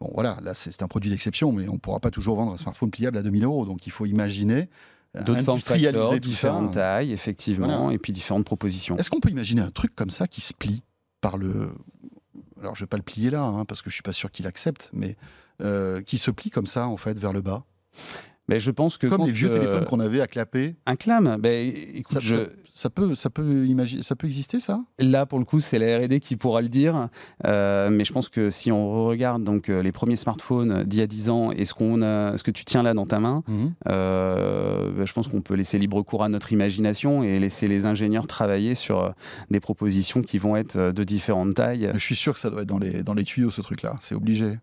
bon 0.00 0.10
voilà, 0.14 0.38
là 0.42 0.54
c'est 0.54 0.82
un 0.82 0.88
produit 0.88 1.10
d'exception, 1.10 1.52
mais 1.52 1.68
on 1.68 1.74
ne 1.74 1.78
pourra 1.78 2.00
pas 2.00 2.10
toujours 2.10 2.36
vendre 2.36 2.52
un 2.52 2.56
smartphone 2.56 2.90
pliable 2.90 3.18
à 3.18 3.22
2000 3.22 3.44
euros, 3.44 3.66
donc 3.66 3.86
il 3.86 3.92
faut 3.92 4.06
imaginer. 4.06 4.68
D'autres 5.24 5.44
formes 5.44 5.60
facteurs, 5.60 6.20
différentes 6.20 6.74
tailles, 6.74 7.10
effectivement, 7.10 7.90
et 7.90 7.98
puis 7.98 8.12
différentes 8.12 8.44
propositions. 8.44 8.98
Est-ce 8.98 9.08
qu'on 9.08 9.20
peut 9.20 9.30
imaginer 9.30 9.62
un 9.62 9.70
truc 9.70 9.94
comme 9.94 10.10
ça 10.10 10.26
qui 10.26 10.42
se 10.42 10.52
plie 10.52 10.82
par 11.22 11.38
le. 11.38 11.70
Alors 12.60 12.74
je 12.74 12.82
ne 12.82 12.84
vais 12.84 12.88
pas 12.88 12.98
le 12.98 13.02
plier 13.02 13.30
là, 13.30 13.42
hein, 13.42 13.64
parce 13.64 13.80
que 13.80 13.88
je 13.88 13.94
ne 13.94 13.96
suis 13.96 14.02
pas 14.02 14.12
sûr 14.12 14.30
qu'il 14.30 14.46
accepte, 14.46 14.90
mais 14.92 15.16
euh, 15.62 16.02
qui 16.02 16.18
se 16.18 16.30
plie 16.30 16.50
comme 16.50 16.66
ça, 16.66 16.86
en 16.86 16.96
fait, 16.96 17.18
vers 17.18 17.32
le 17.32 17.40
bas? 17.40 17.64
Mais 18.48 18.60
je 18.60 18.70
pense 18.70 18.96
que 18.96 19.06
comme 19.06 19.26
les 19.26 19.32
vieux 19.32 19.50
téléphones 19.50 19.84
qu'on 19.84 20.00
avait 20.00 20.20
à 20.20 20.26
clapper. 20.26 20.76
Un 20.86 20.96
clam, 20.96 21.36
ben, 21.40 21.72
ça, 22.08 22.20
ça, 22.72 22.90
peut, 22.90 23.14
ça 23.14 23.30
peut 23.30 23.66
imaginer, 23.66 24.02
ça 24.02 24.14
peut 24.14 24.26
exister 24.26 24.60
ça? 24.60 24.84
Là, 24.98 25.26
pour 25.26 25.38
le 25.38 25.44
coup, 25.44 25.60
c'est 25.60 25.78
la 25.78 25.98
R&D 25.98 26.20
qui 26.20 26.36
pourra 26.36 26.62
le 26.62 26.68
dire. 26.68 27.08
Euh, 27.44 27.90
mais 27.90 28.04
je 28.04 28.12
pense 28.12 28.28
que 28.28 28.50
si 28.50 28.70
on 28.70 29.06
regarde 29.06 29.42
donc 29.42 29.68
euh, 29.68 29.82
les 29.82 29.92
premiers 29.92 30.16
smartphones 30.16 30.84
d'il 30.84 31.00
y 31.00 31.02
a 31.02 31.06
10 31.06 31.30
ans 31.30 31.52
et 31.52 31.64
ce 31.64 31.74
qu'on 31.74 31.96
ce 31.96 32.42
que 32.42 32.50
tu 32.50 32.64
tiens 32.64 32.82
là 32.82 32.92
dans 32.92 33.06
ta 33.06 33.18
main, 33.18 33.42
mhm. 33.48 33.72
euh, 33.88 34.92
ben, 34.92 35.06
je 35.06 35.12
pense 35.12 35.28
qu'on 35.28 35.40
peut 35.40 35.54
laisser 35.54 35.78
libre 35.78 36.02
cours 36.02 36.22
à 36.22 36.28
notre 36.28 36.52
imagination 36.52 37.22
et 37.22 37.34
laisser 37.36 37.66
les 37.66 37.86
ingénieurs 37.86 38.26
travailler 38.26 38.74
sur 38.74 39.14
des 39.50 39.60
propositions 39.60 40.22
qui 40.22 40.38
vont 40.38 40.56
être 40.56 40.92
de 40.92 41.04
différentes 41.04 41.54
tailles. 41.54 41.90
Je 41.94 41.98
suis 41.98 42.16
sûr 42.16 42.34
que 42.34 42.38
ça 42.38 42.50
doit 42.50 42.62
être 42.62 42.68
dans 42.68 42.78
les 42.78 43.02
dans 43.02 43.14
les 43.14 43.24
tuyaux 43.24 43.50
ce 43.50 43.60
truc-là. 43.60 43.96
C'est 44.00 44.14
obligé. 44.14 44.58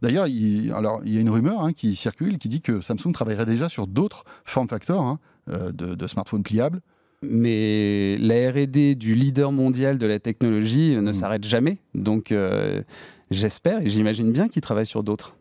D'ailleurs, 0.00 0.26
il, 0.26 0.72
alors, 0.72 1.02
il 1.04 1.12
y 1.12 1.18
a 1.18 1.20
une 1.20 1.30
rumeur 1.30 1.60
hein, 1.62 1.72
qui 1.72 1.96
circule 1.96 2.38
qui 2.38 2.48
dit 2.48 2.60
que 2.60 2.80
Samsung 2.80 3.12
travaillerait 3.12 3.46
déjà 3.46 3.68
sur 3.68 3.86
d'autres 3.86 4.24
form 4.44 4.68
factors 4.68 5.02
hein, 5.02 5.18
euh, 5.48 5.72
de, 5.72 6.06
smartphones 6.06 6.42
pliables. 6.42 6.80
Mais 7.22 8.18
la 8.18 8.50
RD 8.50 8.96
du 8.96 9.14
leader 9.14 9.52
mondial 9.52 9.98
de 9.98 10.06
la 10.06 10.18
technologie 10.18 10.96
ne 10.96 11.10
hmm. 11.10 11.12
s'arrête 11.12 11.44
jamais. 11.44 11.78
Donc 11.94 12.32
euh, 12.32 12.82
j'espère 13.30 13.80
et 13.80 13.88
j'imagine 13.88 14.32
bien 14.32 14.48
qu'il 14.48 14.62
travaille 14.62 14.86
sur 14.86 15.04
d'autres. 15.04 15.36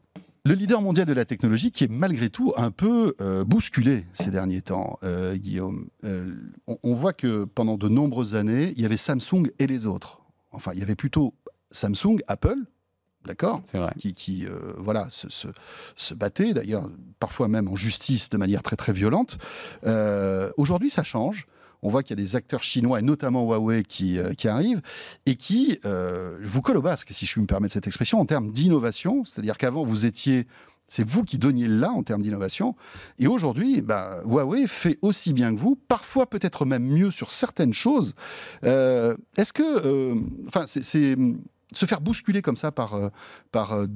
Le 0.46 0.53
leader 0.53 0.81
mondial 0.81 1.05
de 1.05 1.13
la 1.13 1.25
technologie 1.25 1.72
qui 1.72 1.84
est 1.84 1.91
malgré 1.91 2.29
tout 2.29 2.53
un 2.58 2.72
peu 2.72 3.13
euh, 3.22 3.43
bousculé 3.43 4.05
ces 4.13 4.31
derniers 4.31 4.62
temps, 4.62 4.98
Guillaume. 5.36 5.88
On, 6.03 6.77
on, 6.81 6.96
voit 6.96 7.13
que 7.13 7.46
pendant 7.46 7.77
de 7.77 7.88
nombreuses 7.88 8.34
années, 8.34 8.74
il 8.75 8.81
y 8.81 8.86
avait 8.86 8.98
Samsung 8.98 9.51
et 9.60 9.67
les 9.67 9.86
autres. 9.86 10.22
Enfin, 10.51 10.72
il 10.74 10.79
y 10.79 10.84
avait 10.84 10.96
plutôt 10.96 11.34
Samsung, 11.72 12.17
Apple, 12.27 12.58
d'accord 13.25 13.62
Qui, 13.98 14.13
qui 14.13 14.48
euh, 14.48 14.74
voilà, 14.78 15.08
se, 15.10 15.28
se, 15.96 16.13
battait, 16.13 16.54
d'ailleurs, 16.54 16.90
parfois 17.20 17.48
même 17.48 17.68
en 17.68 17.75
justice 17.75 18.29
de 18.29 18.38
manière 18.38 18.64
très 18.64 18.75
très 18.75 18.94
violente. 18.94 19.38
Euh, 19.86 20.51
aujourd'hui, 20.57 20.90
ça 20.90 21.03
change. 21.03 21.48
On 21.84 21.90
voit 21.90 22.03
qu'il 22.03 22.18
y 22.18 22.22
a 22.22 22.24
des 22.24 22.36
acteurs 22.36 22.62
chinois, 22.62 23.00
et 23.00 23.01
notamment 23.01 23.44
Huawei, 23.44 23.84
qui, 23.84 24.20
euh, 24.20 24.34
qui 24.34 24.48
arrivent 24.48 24.81
et 25.25 25.36
qui 25.36 25.79
vous 25.84 26.62
collent 26.62 26.77
au 26.77 26.81
basque, 26.81 27.10
si 27.12 27.25
je 27.25 27.40
me 27.40 27.46
permettre 27.46 27.74
cette 27.74 27.88
expression, 27.88 28.20
en 28.20 28.25
termes 28.25 28.51
d'innovation. 28.51 29.24
C'est-à-dire 29.25 29.57
qu'avant, 29.57 29.84
vous 29.84 30.05
étiez 30.05 30.48
c'est 30.88 31.07
vous 31.07 31.24
qui 31.24 31.38
donniez 31.38 31.70
là 31.70 31.90
en 31.92 32.03
termes 32.03 32.22
d'innovation. 32.22 32.75
Et 33.18 33.25
aujourd'hui, 33.25 33.81
bah, 33.81 34.22
Huawei 34.25 34.68
fait 34.68 35.00
aussi 35.01 35.31
bien 35.31 35.55
que 35.55 35.60
vous, 35.60 35.77
parfois 35.88 36.29
peut-être 36.29 36.66
même 36.66 36.84
mieux 36.84 37.12
sur 37.12 37.31
certaines 37.31 37.74
choses. 37.74 38.14
Est-ce 38.62 39.53
que, 39.53 40.18
enfin, 40.50 40.66
c'est 40.68 41.16
se 41.72 41.86
faire 41.86 42.01
bousculer 42.01 42.42
comme 42.42 42.55
ça 42.55 42.72
par, 42.72 42.96
euh, 42.96 43.10
euh, 43.55 43.88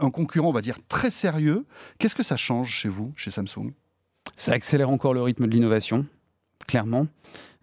un 0.00 0.10
concurrent, 0.10 0.48
on 0.48 0.52
va 0.52 0.60
dire, 0.60 0.78
très 0.88 1.10
sérieux, 1.10 1.64
qu'est-ce 1.98 2.14
que 2.14 2.22
ça 2.22 2.36
change 2.36 2.70
chez 2.70 2.88
vous, 2.88 3.12
chez 3.16 3.30
Samsung? 3.30 3.72
Ça 4.36 4.52
accélère 4.52 4.90
encore 4.90 5.14
le 5.14 5.22
rythme 5.22 5.46
de 5.46 5.52
l'innovation, 5.52 6.06
clairement. 6.66 7.06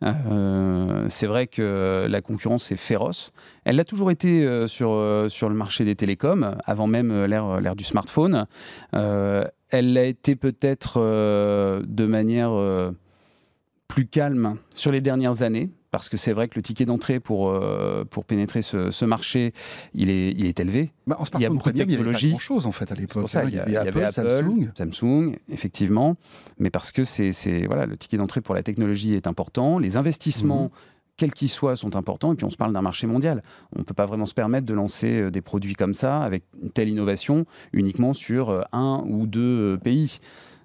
Euh, 0.03 1.05
c'est 1.09 1.27
vrai 1.27 1.45
que 1.47 2.07
la 2.09 2.21
concurrence 2.21 2.71
est 2.71 2.77
féroce. 2.77 3.31
Elle 3.65 3.75
l'a 3.75 3.83
toujours 3.83 4.09
été 4.09 4.67
sur, 4.67 5.25
sur 5.29 5.49
le 5.49 5.55
marché 5.55 5.85
des 5.85 5.95
télécoms, 5.95 6.57
avant 6.65 6.87
même 6.87 7.25
l'ère 7.25 7.75
du 7.75 7.83
smartphone. 7.83 8.47
elle 8.93 9.93
l'a 9.93 10.05
été 10.05 10.35
peut-être 10.35 10.99
de 10.99 12.05
manière 12.05 12.51
plus 13.87 14.07
calme 14.07 14.57
sur 14.73 14.91
les 14.91 15.01
dernières 15.01 15.41
années 15.43 15.69
parce 15.91 16.07
que 16.07 16.15
c'est 16.15 16.31
vrai 16.31 16.47
que 16.47 16.55
le 16.55 16.61
ticket 16.61 16.85
d'entrée 16.85 17.19
pour, 17.19 17.49
euh, 17.49 18.05
pour 18.09 18.23
pénétrer 18.23 18.61
ce, 18.61 19.05
marché, 19.05 19.53
il 19.93 20.09
est, 20.09 20.31
il 20.31 20.45
est 20.45 20.59
élevé. 20.59 20.91
Bah, 21.05 21.17
il 21.35 21.41
y 21.41 21.45
a 21.45 21.49
beaucoup 21.49 21.69
de 21.69 21.77
technologies. 21.77 21.95
Il 21.95 21.99
n'y 21.99 22.09
avait 22.09 22.13
pas 22.13 22.29
grand-chose 22.29 22.65
en 22.65 22.71
fait 22.71 22.91
à 22.91 22.95
l'époque. 22.95 23.35
Hein. 23.35 23.43
Il, 23.47 23.53
y 23.53 23.59
avait, 23.59 24.03
Apple, 24.03 24.11
Samsung. 24.11 24.69
Samsung, 24.75 25.35
effectivement. 25.49 26.15
Mais 26.57 26.69
parce 26.69 26.93
que 26.93 27.03
c'est, 27.03 27.31
voilà, 27.67 27.85
le 27.85 27.97
ticket 27.97 28.17
d'entrée 28.17 28.41
pour 28.41 28.55
la 28.55 28.63
technologie 28.63 29.13
est 29.13 29.27
important. 29.27 29.77
Les 29.77 29.97
investissements. 29.97 30.63
Mhm. 30.63 30.69
quels 31.17 31.33
qu'ils 31.33 31.49
soient, 31.49 31.75
sont 31.75 31.95
importants. 31.97 32.33
Et 32.33 32.35
puis 32.35 32.45
on 32.45 32.49
se 32.49 32.57
parle 32.57 32.73
d'un 32.73 32.81
marché 32.81 33.05
mondial. 33.05 33.43
On 33.75 33.79
ne 33.79 33.83
peut 33.83 33.93
pas 33.93 34.07
vraiment 34.07 34.25
se 34.25 34.33
permettre 34.33 34.65
de 34.65 34.73
lancer 34.73 35.19
euh, 35.19 35.29
des 35.29 35.41
produits 35.41 35.75
comme 35.75 35.93
ça, 35.93 36.23
avec 36.23 36.45
une 36.63 36.71
telle 36.71 36.89
innovation, 36.89 37.45
uniquement 37.73 38.13
sur 38.13 38.49
euh, 38.49 38.61
un 38.71 39.03
ou 39.05 39.27
deux 39.27 39.77
pays 39.83 40.19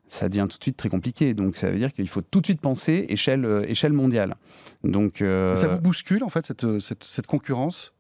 ça 0.09 0.29
devient 0.29 0.47
tout 0.49 0.59
de 0.59 0.63
suite 0.63 0.77
très 0.77 0.89
compliqué. 0.89 1.35
Donc 1.35 1.57
ça 1.57 1.71
veut 1.71 1.79
dire 1.79 1.93
qu'il 1.93 2.09
faut 2.09 2.23
tout 2.23 2.41
de 2.41 2.47
suite 2.47 2.61
penser 2.61 3.07
échelle, 3.09 3.45
euh, 3.45 3.69
échelle 3.69 3.93
mondiale. 3.93 4.37
Donc, 4.85 5.21
euh, 5.21 5.55
ça 5.55 5.69
vous 5.69 5.81
bouscule 5.81 6.23
en 6.25 6.29
fait 6.29 6.47
cette, 6.47 6.65
euh, 6.65 6.81
cette, 6.81 7.05
cette 7.05 7.27
concurrence? 7.27 7.93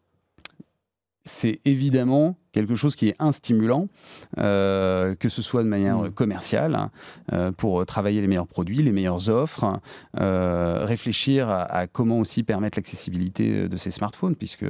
C'est 1.28 1.60
évidemment 1.64 2.38
quelque 2.52 2.76
chose 2.76 2.94
qui 2.94 3.08
est 3.08 3.16
instimulant, 3.18 3.88
euh, 4.38 5.16
que 5.16 5.28
ce 5.28 5.42
soit 5.42 5.64
de 5.64 5.68
manière 5.68 5.98
mmh. 5.98 6.10
commerciale, 6.12 6.88
hein, 7.32 7.52
pour 7.56 7.84
travailler 7.84 8.20
les 8.20 8.28
meilleurs 8.28 8.46
produits, 8.46 8.80
les 8.80 8.92
meilleures 8.92 9.28
offres, 9.28 9.80
réfléchir 10.14 11.48
à, 11.48 11.88
comment 11.88 12.20
aussi 12.20 12.44
permettre 12.44 12.78
l'accessibilité 12.78 13.68
de 13.68 13.76
ces 13.76 13.90
smartphones, 13.90 14.36
puisque 14.36 14.66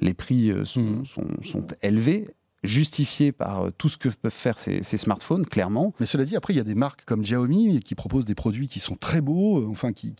les 0.00 0.14
prix 0.14 0.50
sont, 0.64 1.04
sont, 1.04 1.28
sont 1.44 1.66
élevés 1.82 2.24
justifié 2.62 3.32
par 3.32 3.66
euh, 3.66 3.70
tout 3.76 3.88
ce 3.88 3.98
que 3.98 4.08
peuvent 4.08 4.32
faire 4.32 4.58
ces, 4.58 4.82
smartphones, 4.82 5.46
clairement. 5.46 5.94
Mais 6.00 6.06
cela 6.06 6.24
dit, 6.24 6.36
après, 6.36 6.52
il 6.52 6.56
y 6.56 6.60
a 6.60 6.64
des 6.64 6.74
marques 6.74 7.04
comme 7.04 7.22
Xiaomi 7.22 7.80
qui 7.80 7.94
proposent 7.94 8.24
des 8.24 8.34
produits 8.34 8.68
qui 8.68 8.80
sont 8.80 8.94
très 8.94 9.20
beaux, 9.20 9.58
euh, 9.58 9.68
enfin, 9.70 9.92
qui, 9.92 10.14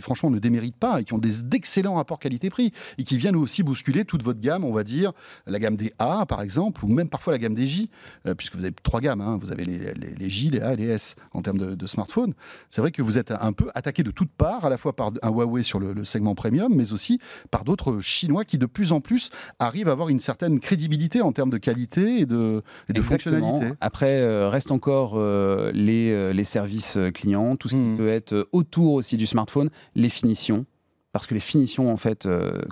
franchement 0.00 0.30
ne 0.30 0.38
déméritent 0.38 0.76
pas 0.76 1.00
et 1.00 1.04
qui 1.04 1.14
ont 1.14 1.18
d'excellents 1.18 1.96
rapports 1.96 2.18
qualité-prix 2.18 2.72
et 2.98 3.04
qui 3.04 3.16
viennent 3.16 3.36
aussi 3.36 3.62
bousculer 3.62 4.04
toute 4.04 4.22
votre 4.22 4.40
gamme, 4.40 4.64
on 4.64 4.72
va 4.72 4.84
dire, 4.84 5.12
la 5.46 5.58
gamme 5.58 5.76
des 5.76 5.92
A, 5.98 6.26
par 6.26 6.42
exemple, 6.42 6.84
ou 6.84 6.88
même 6.88 7.08
parfois 7.08 7.32
la 7.32 7.38
gamme 7.38 7.54
des 7.54 7.66
J, 7.66 7.90
euh, 8.26 8.34
puisque 8.34 8.56
vous 8.56 8.64
avez 8.64 8.74
trois 8.82 9.00
gammes, 9.00 9.20
hein. 9.20 9.38
vous 9.40 9.50
avez 9.50 9.64
les, 9.64 10.30
J, 10.30 10.50
les 10.50 10.60
A 10.60 10.74
et 10.74 10.76
les 10.76 10.86
S 10.86 11.16
en 11.32 11.42
termes 11.42 11.58
de, 11.58 11.86
smartphones. 11.86 12.34
C'est 12.70 12.80
vrai 12.80 12.92
que 12.92 13.02
vous 13.02 13.18
êtes 13.18 13.32
un 13.32 13.52
peu 13.52 13.68
attaqué 13.74 14.04
de 14.04 14.12
toutes 14.12 14.30
parts, 14.30 14.64
à 14.64 14.70
la 14.70 14.78
fois 14.78 14.94
par 14.94 15.10
un 15.22 15.30
Huawei 15.30 15.64
sur 15.64 15.80
le 15.80 16.04
segment 16.04 16.36
premium, 16.36 16.72
mais 16.72 16.92
aussi 16.92 17.18
par 17.50 17.64
d'autres 17.64 18.00
Chinois 18.00 18.44
qui, 18.44 18.58
de 18.58 18.66
plus 18.66 18.92
en 18.92 19.00
plus, 19.00 19.30
arrivent 19.58 19.88
à 19.88 19.92
avoir 19.92 20.08
une 20.08 20.20
certaine 20.20 20.60
crédibilité 20.60 21.20
en 21.20 21.32
termes 21.32 21.50
de 21.50 21.58
qualité 21.58 21.79
et 21.96 22.26
de, 22.26 22.62
et 22.94 23.00
fonctionnalité. 23.00 23.72
Après, 23.80 24.20
euh, 24.20 24.48
reste 24.48 24.70
encore 24.70 25.12
euh, 25.14 25.70
les, 25.74 26.10
euh, 26.10 26.32
les, 26.32 26.44
services 26.44 26.98
clients, 27.14 27.56
tout 27.56 27.68
ce 27.68 27.74
qui 27.74 27.80
hmm. 27.80 27.96
peut 27.96 28.08
être 28.08 28.48
autour 28.52 28.94
aussi 28.94 29.16
du 29.16 29.26
smartphone, 29.26 29.70
les 29.94 30.08
finitions, 30.08 30.66
parce 31.12 31.26
que 31.26 31.34
les 31.34 31.40
finitions 31.40 31.92
en 31.92 31.96
fait 31.96 32.28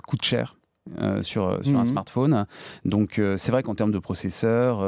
coûtent 0.07 0.23
cher. 0.23 0.55
sur, 1.21 1.59
sur 1.61 1.77
un 1.77 1.83
hmm. 1.83 1.85
smartphone. 1.85 2.45
Donc 2.83 3.21
c'est 3.37 3.51
vrai 3.51 3.63
qu'en 3.63 3.75
termes 3.75 3.91
de 3.91 3.99
processeur, 3.99 4.83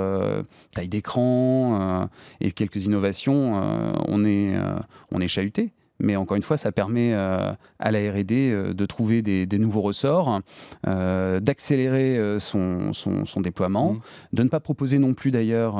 taille 0.71 0.89
d'écran 0.89 2.09
et 2.39 2.51
quelques 2.51 2.85
innovations, 2.85 3.53
on, 4.07 4.25
est, 4.25 4.55
on 5.11 5.21
est 5.21 5.27
chahuté. 5.27 5.73
Mais 6.01 6.15
encore 6.15 6.37
une 6.37 6.43
fois, 6.43 6.57
ça 6.57 6.71
permet 6.71 7.13
à 7.13 7.57
la 7.79 8.11
R&D 8.11 8.73
de 8.73 8.85
trouver 8.85 9.21
des, 9.21 9.59
nouveaux 9.59 9.81
ressorts, 9.81 10.41
d'accélérer 10.83 12.37
son, 12.39 12.93
son, 12.93 13.41
déploiement, 13.41 13.93
mmh. 13.93 14.01
de 14.33 14.43
ne 14.43 14.49
pas 14.49 14.59
proposer 14.59 14.99
non 14.99 15.13
plus 15.13 15.31
d'ailleurs, 15.31 15.75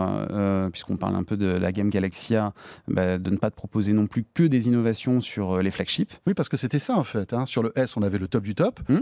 puisqu'on 0.72 0.98
parle 0.98 1.16
un 1.16 1.24
peu 1.24 1.38
de 1.38 1.48
la 1.48 1.72
gamme 1.72 1.90
Galaxia, 1.90 2.54
bah, 2.88 3.18
de 3.18 3.30
ne 3.30 3.38
pas 3.38 3.52
proposer 3.52 3.94
non 3.94 4.08
plus 4.08 4.26
que 4.34 4.44
des 4.44 4.68
innovations 4.68 5.22
sur 5.22 5.62
les 5.62 5.72
flagships. 5.72 6.14
Oui, 6.28 6.34
parce 6.34 6.50
que 6.50 6.58
c'était 6.58 6.80
ça 6.80 6.98
en 6.98 7.04
fait. 7.04 7.34
Hein. 7.34 7.46
Sur 7.46 7.64
le 7.64 7.72
S, 7.76 7.98
on 7.98 8.04
avait 8.04 8.18
le 8.18 8.28
top 8.28 8.44
du 8.44 8.56
top. 8.56 8.80
Mmh. 8.90 9.00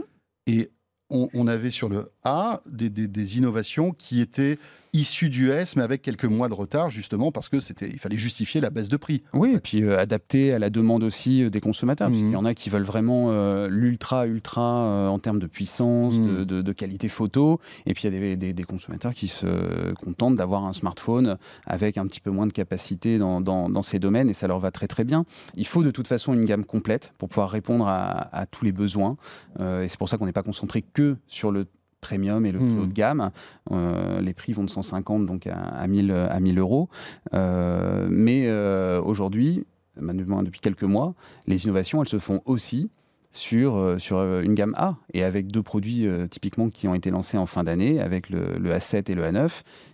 Et 0.47 0.71
on, 1.09 1.47
avait 1.47 1.71
sur 1.71 1.89
le 1.89 2.11
A 2.23 2.61
des, 2.67 3.37
innovations 3.37 3.91
qui 3.91 4.21
étaient 4.21 4.59
issu 4.93 5.29
du 5.29 5.51
S, 5.51 5.75
mais 5.75 5.83
avec 5.83 6.01
quelques 6.01 6.25
mois 6.25 6.49
de 6.49 6.53
retard, 6.53 6.89
justement, 6.89 7.31
parce 7.31 7.49
que 7.49 7.59
c'était, 7.59 7.89
il 7.89 7.99
fallait 7.99 8.17
justifier 8.17 8.61
la 8.61 8.69
baisse 8.69 8.89
de 8.89 8.97
prix. 8.97 9.23
Oui, 9.33 9.53
et 9.55 9.59
puis 9.59 9.83
euh, 9.83 9.99
adapter 9.99 10.53
à 10.53 10.59
la 10.59 10.69
demande 10.69 11.03
aussi 11.03 11.43
euh, 11.43 11.49
des 11.49 11.61
consommateurs. 11.61 12.09
Il 12.09 12.31
y 12.31 12.35
en 12.35 12.45
a 12.45 12.53
qui 12.53 12.69
veulent 12.69 12.83
vraiment 12.83 13.27
euh, 13.29 13.67
l'ultra, 13.69 14.25
ultra 14.25 15.09
en 15.09 15.19
termes 15.19 15.39
de 15.39 15.47
puissance, 15.47 16.15
mhm. 16.15 16.45
de, 16.45 16.73
qualité 16.73 17.09
photo, 17.09 17.59
et 17.85 17.93
puis 17.93 18.07
il 18.07 18.13
y 18.13 18.31
a 18.31 18.53
des, 18.53 18.63
consommateurs 18.63 19.13
qui 19.13 19.27
se 19.27 19.93
contentent 19.95 20.35
d'avoir 20.35 20.65
un 20.65 20.73
smartphone 20.73 21.37
avec 21.65 21.97
un 21.97 22.05
petit 22.05 22.19
peu 22.19 22.29
moins 22.29 22.47
de 22.47 22.53
capacité 22.53 23.17
dans, 23.17 23.81
ces 23.81 23.99
domaines, 23.99 24.29
et 24.29 24.33
ça 24.33 24.47
leur 24.47 24.59
va 24.59 24.71
très 24.71 24.87
très 24.87 25.03
bien. 25.03 25.25
Il 25.55 25.65
faut 25.65 25.83
de 25.83 25.91
toute 25.91 26.07
façon 26.07 26.33
une 26.33 26.45
gamme 26.45 26.65
complète 26.65 27.13
pour 27.17 27.29
pouvoir 27.29 27.49
répondre 27.49 27.87
à, 27.87 28.35
à 28.35 28.45
tous 28.45 28.65
les 28.65 28.71
besoins, 28.71 29.17
et 29.59 29.87
c'est 29.87 29.97
pour 29.97 30.09
ça 30.09 30.17
qu'on 30.17 30.25
n'est 30.25 30.31
pas 30.31 30.43
concentré 30.43 30.81
que 30.81 31.17
sur 31.27 31.51
le 31.51 31.65
premium 32.01 32.45
et 32.45 32.51
le 32.51 32.59
plus 32.59 32.79
haut 32.79 32.85
de 32.85 32.93
gamme. 32.93 33.31
Euh, 33.71 34.21
les 34.21 34.33
prix 34.33 34.53
vont 34.53 34.63
de 34.63 34.69
150 34.69 35.25
donc 35.25 35.47
à, 35.47 35.57
à 35.57 35.87
1000, 35.87 36.11
à 36.11 36.39
1000 36.39 36.59
euros. 36.59 36.89
Euh, 37.33 38.07
mais 38.09 38.47
euh, 38.47 39.01
aujourd'hui, 39.01 39.65
depuis 39.97 40.61
quelques 40.61 40.83
mois, 40.83 41.13
les 41.47 41.65
innovations, 41.65 42.01
elles 42.01 42.09
se 42.09 42.19
font 42.19 42.41
aussi 42.45 42.89
sur, 43.31 43.95
sur 43.99 44.19
une 44.19 44.55
gamme 44.55 44.73
A 44.75 44.97
et 45.13 45.23
avec 45.23 45.47
deux 45.47 45.61
produits 45.61 46.07
typiquement 46.29 46.69
qui 46.69 46.87
ont 46.87 46.95
été 46.95 47.11
lancés 47.11 47.37
en 47.37 47.45
fin 47.45 47.63
d'année, 47.63 47.99
avec 47.99 48.29
le, 48.29 48.57
le, 48.57 48.71
A7 48.71 49.11
et 49.11 49.13
le 49.13 49.23
A9, 49.23 49.49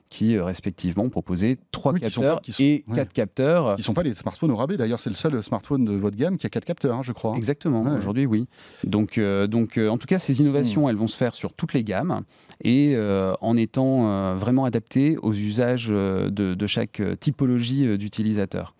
qui 0.10 0.38
euh, 0.38 0.46
respectivement 0.46 1.10
proposaient 1.10 1.58
trois 1.72 1.94
capteurs 1.94 2.42
et 2.60 2.86
quatre 2.94 3.12
capteurs. 3.12 3.76
Qui 3.76 3.82
ne 3.82 3.84
sont 3.84 3.94
pas 3.94 4.04
les 4.04 4.14
smartphones 4.14 4.52
au 4.52 4.56
rabais. 4.56 4.78
D'ailleurs, 4.78 5.00
c'est 5.00 5.10
le 5.10 5.16
seul 5.16 5.42
smartphone 5.44 5.84
de 5.84 5.94
votre 5.94 6.16
gamme 6.16 6.38
qui 6.38 6.46
a 6.46 6.50
quatre 6.50 6.66
capteurs, 6.66 6.96
hein, 6.96 7.02
je 7.04 7.12
crois. 7.12 7.36
Exactement. 7.36 7.82
Aujourd'hui, 7.82 8.26
oui. 8.26 8.48
Donc, 8.84 9.18
euh, 9.18 9.48
donc 9.48 9.78
euh, 9.78 9.90
en 9.90 9.98
tout 9.98 10.08
cas, 10.08 10.20
ces 10.20 10.40
innovations, 10.40 10.86
hmm. 10.86 10.90
elles 10.90 10.96
vont 10.96 11.08
se 11.08 11.18
faire 11.18 11.36
sur 11.36 11.54
toutes 11.54 11.74
les 11.74 11.84
gammes 11.84 12.22
et 12.64 12.96
en 13.42 13.58
étant 13.58 14.36
vraiment 14.36 14.66
adaptées 14.66 15.18
aux 15.18 15.34
usages 15.34 15.88
de, 15.88 16.68
chaque 16.68 17.02
typologie 17.20 17.98
d'utilisateur. 17.98 18.74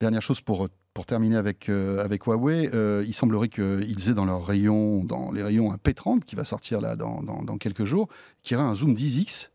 Dernière 0.00 0.22
chose 0.22 0.40
pour 0.40 0.68
pour 0.96 1.04
terminer 1.04 1.36
avec, 1.36 1.68
avec 1.68 2.24
Huawei, 2.24 2.70
il 3.06 3.14
semblerait 3.14 3.50
qu'ils 3.50 4.08
aient 4.08 4.14
dans 4.14 4.24
leur 4.24 4.46
rayon, 4.46 5.04
dans 5.04 5.30
les 5.30 5.42
rayons 5.42 5.70
un 5.70 5.76
P30 5.76 6.20
qui 6.20 6.36
va 6.36 6.44
sortir 6.44 6.80
là 6.80 6.96
dans, 6.96 7.58
quelques 7.58 7.84
jours, 7.84 8.08
qui 8.42 8.56
aura 8.56 8.64
un 8.64 8.74
zoom 8.74 8.94
10x 8.94 9.50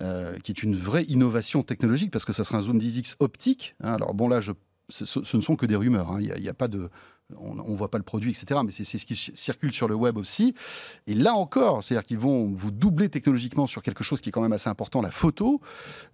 euh, 0.00 0.38
qui 0.38 0.52
est 0.52 0.62
une 0.62 0.76
vraie 0.76 1.02
innovation 1.04 1.64
technologique 1.64 2.12
parce 2.12 2.24
que 2.24 2.32
ça 2.32 2.44
sera 2.44 2.58
un 2.58 2.62
zoom 2.62 2.78
10x 2.78 3.16
optique. 3.18 3.74
Hein. 3.80 3.94
Alors 3.94 4.14
bon 4.14 4.28
là, 4.28 4.40
ce, 4.40 5.36
ne 5.36 5.42
sont 5.42 5.56
que 5.56 5.66
des 5.66 5.74
rumeurs. 5.74 6.12
Hein. 6.12 6.18
Il 6.20 6.40
n'y 6.40 6.48
a, 6.48 6.54
pas 6.54 6.68
de, 6.68 6.88
on 7.36 7.54
ne 7.54 7.76
voit 7.76 7.90
pas 7.90 7.98
le 7.98 8.04
produit, 8.04 8.30
etc. 8.30 8.60
Mais 8.64 8.72
c'est 8.72 8.84
ce 8.84 9.04
qui 9.04 9.16
circule 9.16 9.72
sur 9.72 9.88
le 9.88 9.94
web 9.94 10.16
aussi. 10.16 10.54
Et 11.06 11.14
là 11.14 11.34
encore, 11.34 11.84
c'est-à-dire 11.84 12.06
qu'ils 12.06 12.18
vont 12.18 12.50
vous 12.54 12.70
doubler 12.70 13.08
technologiquement 13.08 13.66
sur 13.66 13.82
quelque 13.82 14.02
chose 14.02 14.20
qui 14.20 14.30
est 14.30 14.32
quand 14.32 14.40
même 14.40 14.52
assez 14.52 14.70
important, 14.70 15.02
la 15.02 15.10
photo. 15.10 15.60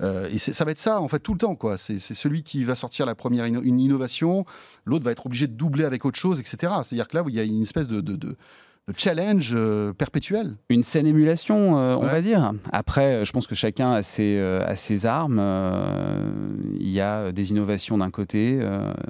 Euh, 0.03 0.29
et 0.33 0.39
ça 0.39 0.65
va 0.65 0.73
être 0.73 0.79
ça, 0.79 1.01
en 1.01 1.09
fait, 1.09 1.21
tout 1.21 1.33
le 1.33 1.39
temps. 1.39 1.55
quoi. 1.55 1.79
C'est 1.79 1.99
celui 1.99 2.43
qui 2.43 2.65
va 2.65 2.75
sortir 2.75 3.07
la 3.07 3.15
première 3.15 3.45
une 3.45 3.81
innovation, 3.81 4.45
l'autre 4.85 5.05
va 5.05 5.13
être 5.13 5.27
obligé 5.27 5.47
de 5.47 5.53
doubler 5.53 5.85
avec 5.85 6.05
autre 6.05 6.19
chose, 6.19 6.41
etc. 6.41 6.73
C'est-à-dire 6.83 7.09
que 7.09 7.17
là, 7.17 7.23
où 7.23 7.29
il 7.29 7.35
y 7.35 7.41
a 7.41 7.45
une 7.45 7.63
espèce 7.63 7.87
de, 7.87 8.01
de 8.01 8.37
challenge 8.97 9.53
euh, 9.55 9.93
perpétuel. 9.93 10.57
Une 10.69 10.83
saine 10.83 11.07
émulation, 11.07 11.79
euh, 11.79 11.97
on 11.97 12.07
va 12.07 12.21
dire. 12.21 12.53
Après, 12.73 13.25
je 13.25 13.33
pense 13.33 13.47
que 13.47 13.55
chacun 13.55 13.93
a 13.93 14.03
ses, 14.03 14.37
euh, 14.37 14.75
ses 14.77 15.07
armes. 15.07 15.41
Il 16.79 16.91
y 16.91 17.01
a 17.01 17.33
des 17.33 17.51
innovations 17.51 17.99
d'un 17.99 18.11
côté. 18.11 18.61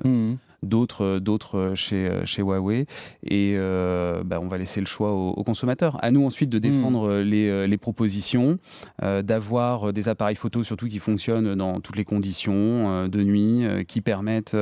Mmh 0.04 0.34
d'autres 0.64 1.18
d'autres 1.18 1.72
chez, 1.74 2.10
chez 2.24 2.42
Huawei. 2.42 2.86
Et 3.24 3.54
euh, 3.56 4.22
bah, 4.24 4.38
on 4.40 4.48
va 4.48 4.58
laisser 4.58 4.80
le 4.80 4.86
choix 4.86 5.12
aux, 5.12 5.44
consommateurs. 5.44 5.98
À 6.02 6.10
nous 6.10 6.24
ensuite 6.24 6.50
de 6.50 6.58
hmm. 6.58 6.60
défendre 6.60 7.18
les, 7.18 7.48
euh, 7.48 7.66
les, 7.66 7.76
propositions, 7.76 8.58
euh, 9.02 9.22
d'avoir 9.22 9.92
des 9.92 10.08
appareils 10.08 10.36
photo 10.36 10.62
surtout 10.62 10.88
qui 10.88 10.98
fonctionnent 10.98 11.54
dans 11.54 11.80
toutes 11.80 11.96
les 11.96 12.04
conditions 12.04 13.08
de 13.08 13.22
nuit, 13.22 13.64
qui 13.86 14.00
permettent 14.00 14.56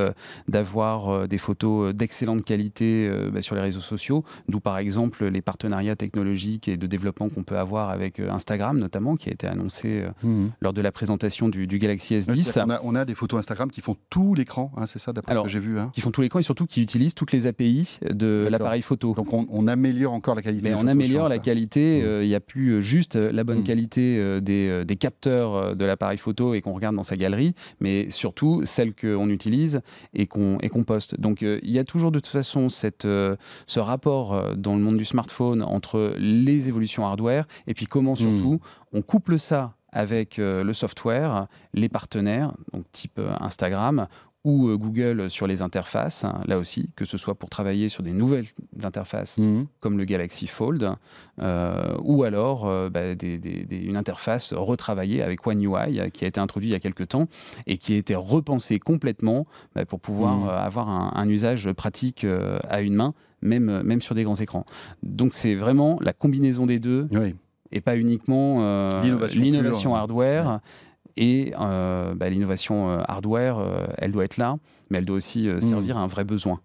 d'avoir 0.47 1.27
des 1.27 1.37
photos 1.37 1.93
d'excellente 1.93 2.43
qualité 2.43 3.11
bah, 3.31 3.41
sur 3.41 3.55
les 3.55 3.61
réseaux 3.61 3.79
sociaux. 3.79 4.23
D'où 4.49 4.59
par 4.59 4.77
exemple 4.77 5.25
les 5.25 5.41
partenariats 5.41 5.95
technologiques 5.95 6.67
et 6.67 6.77
de 6.77 6.87
développement 6.87 7.29
qu'on 7.29 7.43
peut 7.43 7.57
avoir 7.57 7.89
avec 7.89 8.19
Instagram 8.19 8.77
notamment, 8.77 9.15
qui 9.15 9.29
a 9.29 9.33
été 9.33 9.47
annoncé 9.47 10.05
hmm. 10.23 10.47
lors 10.61 10.73
de 10.73 10.81
la 10.81 10.91
présentation 10.91 11.49
du, 11.49 11.67
du 11.67 11.79
Galaxy 11.79 12.15
S10. 12.15 12.63
On 12.65 12.69
a, 12.69 12.79
on 12.83 12.95
a, 12.95 13.05
des 13.05 13.15
photos 13.15 13.39
Instagram 13.39 13.69
qui 13.71 13.81
font 13.81 13.95
tout 14.09 14.33
l'écran, 14.35 14.71
hein, 14.77 14.85
c'est 14.85 14.99
ça 14.99 15.13
d'après 15.13 15.35
ce 15.35 15.41
que 15.41 15.49
j'ai 15.49 15.59
vu. 15.59 15.79
Hein 15.79 15.91
qui 15.93 16.01
font 16.01 16.11
tous 16.11 16.21
les 16.21 16.29
camps 16.29 16.39
et 16.39 16.43
surtout 16.43 16.65
qui 16.65 16.81
utilisent 16.81 17.13
toutes 17.13 17.31
les 17.31 17.45
API 17.45 17.99
de 18.01 18.47
l'appareil 18.49 18.81
photo. 18.81 19.13
Donc 19.13 19.31
on, 19.31 19.67
améliore 19.67 20.13
encore 20.13 20.35
la 20.35 20.41
qualité. 20.41 20.69
Mais 20.69 20.75
on 20.75 20.87
améliore 20.87 21.29
la 21.29 21.37
qualité. 21.37 22.01
Mmh. 22.01 22.05
Euh, 22.05 22.23
il 22.23 22.27
n'y 22.27 22.35
a 22.35 22.39
plus 22.39 22.71
euh, 22.71 22.81
juste 22.81 23.15
la 23.15 23.43
bonne 23.43 23.59
mmh. 23.59 23.63
qualité 23.63 24.17
euh, 24.17 24.41
des, 24.41 24.83
des, 24.85 24.95
capteurs 24.95 25.75
de 25.75 25.85
l'appareil 25.85 26.17
photo 26.17 26.53
et 26.53 26.61
qu'on 26.61 26.73
regarde 26.73 26.95
dans 26.95 27.03
sa 27.03 27.15
galerie, 27.15 27.53
mais 27.79 28.09
surtout 28.09 28.61
celle 28.65 28.93
qu'on 28.95 29.29
utilise 29.29 29.81
et 30.13 30.25
qu'on 30.25 30.57
poste. 30.85 31.19
Donc 31.19 31.41
il 31.41 31.69
y 31.69 31.79
a 31.79 31.83
toujours 31.83 32.11
de 32.11 32.19
toute 32.19 32.31
façon 32.31 32.69
cette, 32.69 33.03
ce 33.03 33.79
rapport 33.79 34.55
dans 34.55 34.75
le 34.75 34.81
monde 34.81 34.97
du 34.97 35.05
smartphone 35.05 35.61
entre 35.61 36.15
les 36.17 36.67
évolutions 36.67 37.05
hardware 37.05 37.47
et 37.67 37.73
puis 37.73 37.85
comment 37.85 38.15
surtout 38.15 38.59
mmh. 38.93 38.97
on 38.97 39.01
couple 39.01 39.37
ça 39.37 39.75
avec 39.91 40.37
le 40.37 40.73
software, 40.73 41.47
les 41.75 41.87
partenaires, 41.87 42.53
donc 42.73 42.83
type 42.91 43.21
Instagram, 43.39 44.07
ou 44.43 44.67
euh, 44.67 44.77
Google 44.77 45.29
sur 45.29 45.47
les 45.47 45.61
interfaces, 45.61 46.23
hein, 46.23 46.41
là 46.45 46.57
aussi, 46.57 46.89
que 46.95 47.05
ce 47.05 47.17
soit 47.17 47.35
pour 47.35 47.49
travailler 47.49 47.87
sur 47.89 48.03
des 48.03 48.11
nouvelles 48.11 48.47
interfaces 48.83 49.37
mhm. 49.37 49.67
comme 49.79 49.97
le 49.97 50.05
Galaxy 50.05 50.47
Fold, 50.47 50.89
euh, 51.41 51.95
ou 52.03 52.23
alors 52.23 52.67
euh, 52.67 52.89
bah, 52.89 53.01
une 53.21 53.97
interface 53.97 54.53
retravaillée 54.53 55.21
avec 55.21 55.45
One 55.47 55.63
UI 55.63 56.11
qui 56.11 56.25
a 56.25 56.27
été 56.27 56.39
introduit 56.39 56.69
il 56.69 56.73
y 56.73 56.75
a 56.75 56.79
quelques 56.79 57.07
temps 57.07 57.27
et 57.67 57.77
qui 57.77 57.93
a 57.93 57.97
été 57.97 58.15
repensée 58.15 58.79
complètement 58.79 59.47
bah, 59.75 59.85
pour 59.85 59.99
pouvoir 59.99 60.37
mhm. 60.37 60.49
avoir 60.49 60.89
un, 60.89 61.29
usage 61.29 61.71
pratique 61.71 62.25
à 62.69 62.81
une 62.81 62.95
main, 62.95 63.13
même, 63.41 63.81
même 63.81 64.01
sur 64.01 64.13
des 64.13 64.23
grands 64.23 64.35
écrans. 64.35 64.65
Donc 65.03 65.33
c'est 65.33 65.55
vraiment 65.55 65.97
la 66.01 66.11
combinaison 66.11 66.65
des 66.65 66.79
deux. 66.79 67.07
Et 67.71 67.81
pas 67.81 67.97
uniquement 67.97 68.99
l'innovation 69.33 69.95
hardware. 69.95 70.59
Et 71.17 71.53
euh, 71.59 72.15
bah, 72.15 72.29
l'innovation 72.29 72.89
euh, 72.89 73.01
hardware, 73.07 73.59
euh, 73.59 73.85
elle 73.97 74.11
doit 74.11 74.25
être 74.25 74.37
là, 74.37 74.55
mais 74.89 74.97
elle 74.97 75.05
doit 75.05 75.17
aussi 75.17 75.47
hmm. 75.47 75.61
servir 75.61 75.97
à 75.97 76.01
un 76.01 76.07
vrai 76.07 76.23
besoin. 76.23 76.59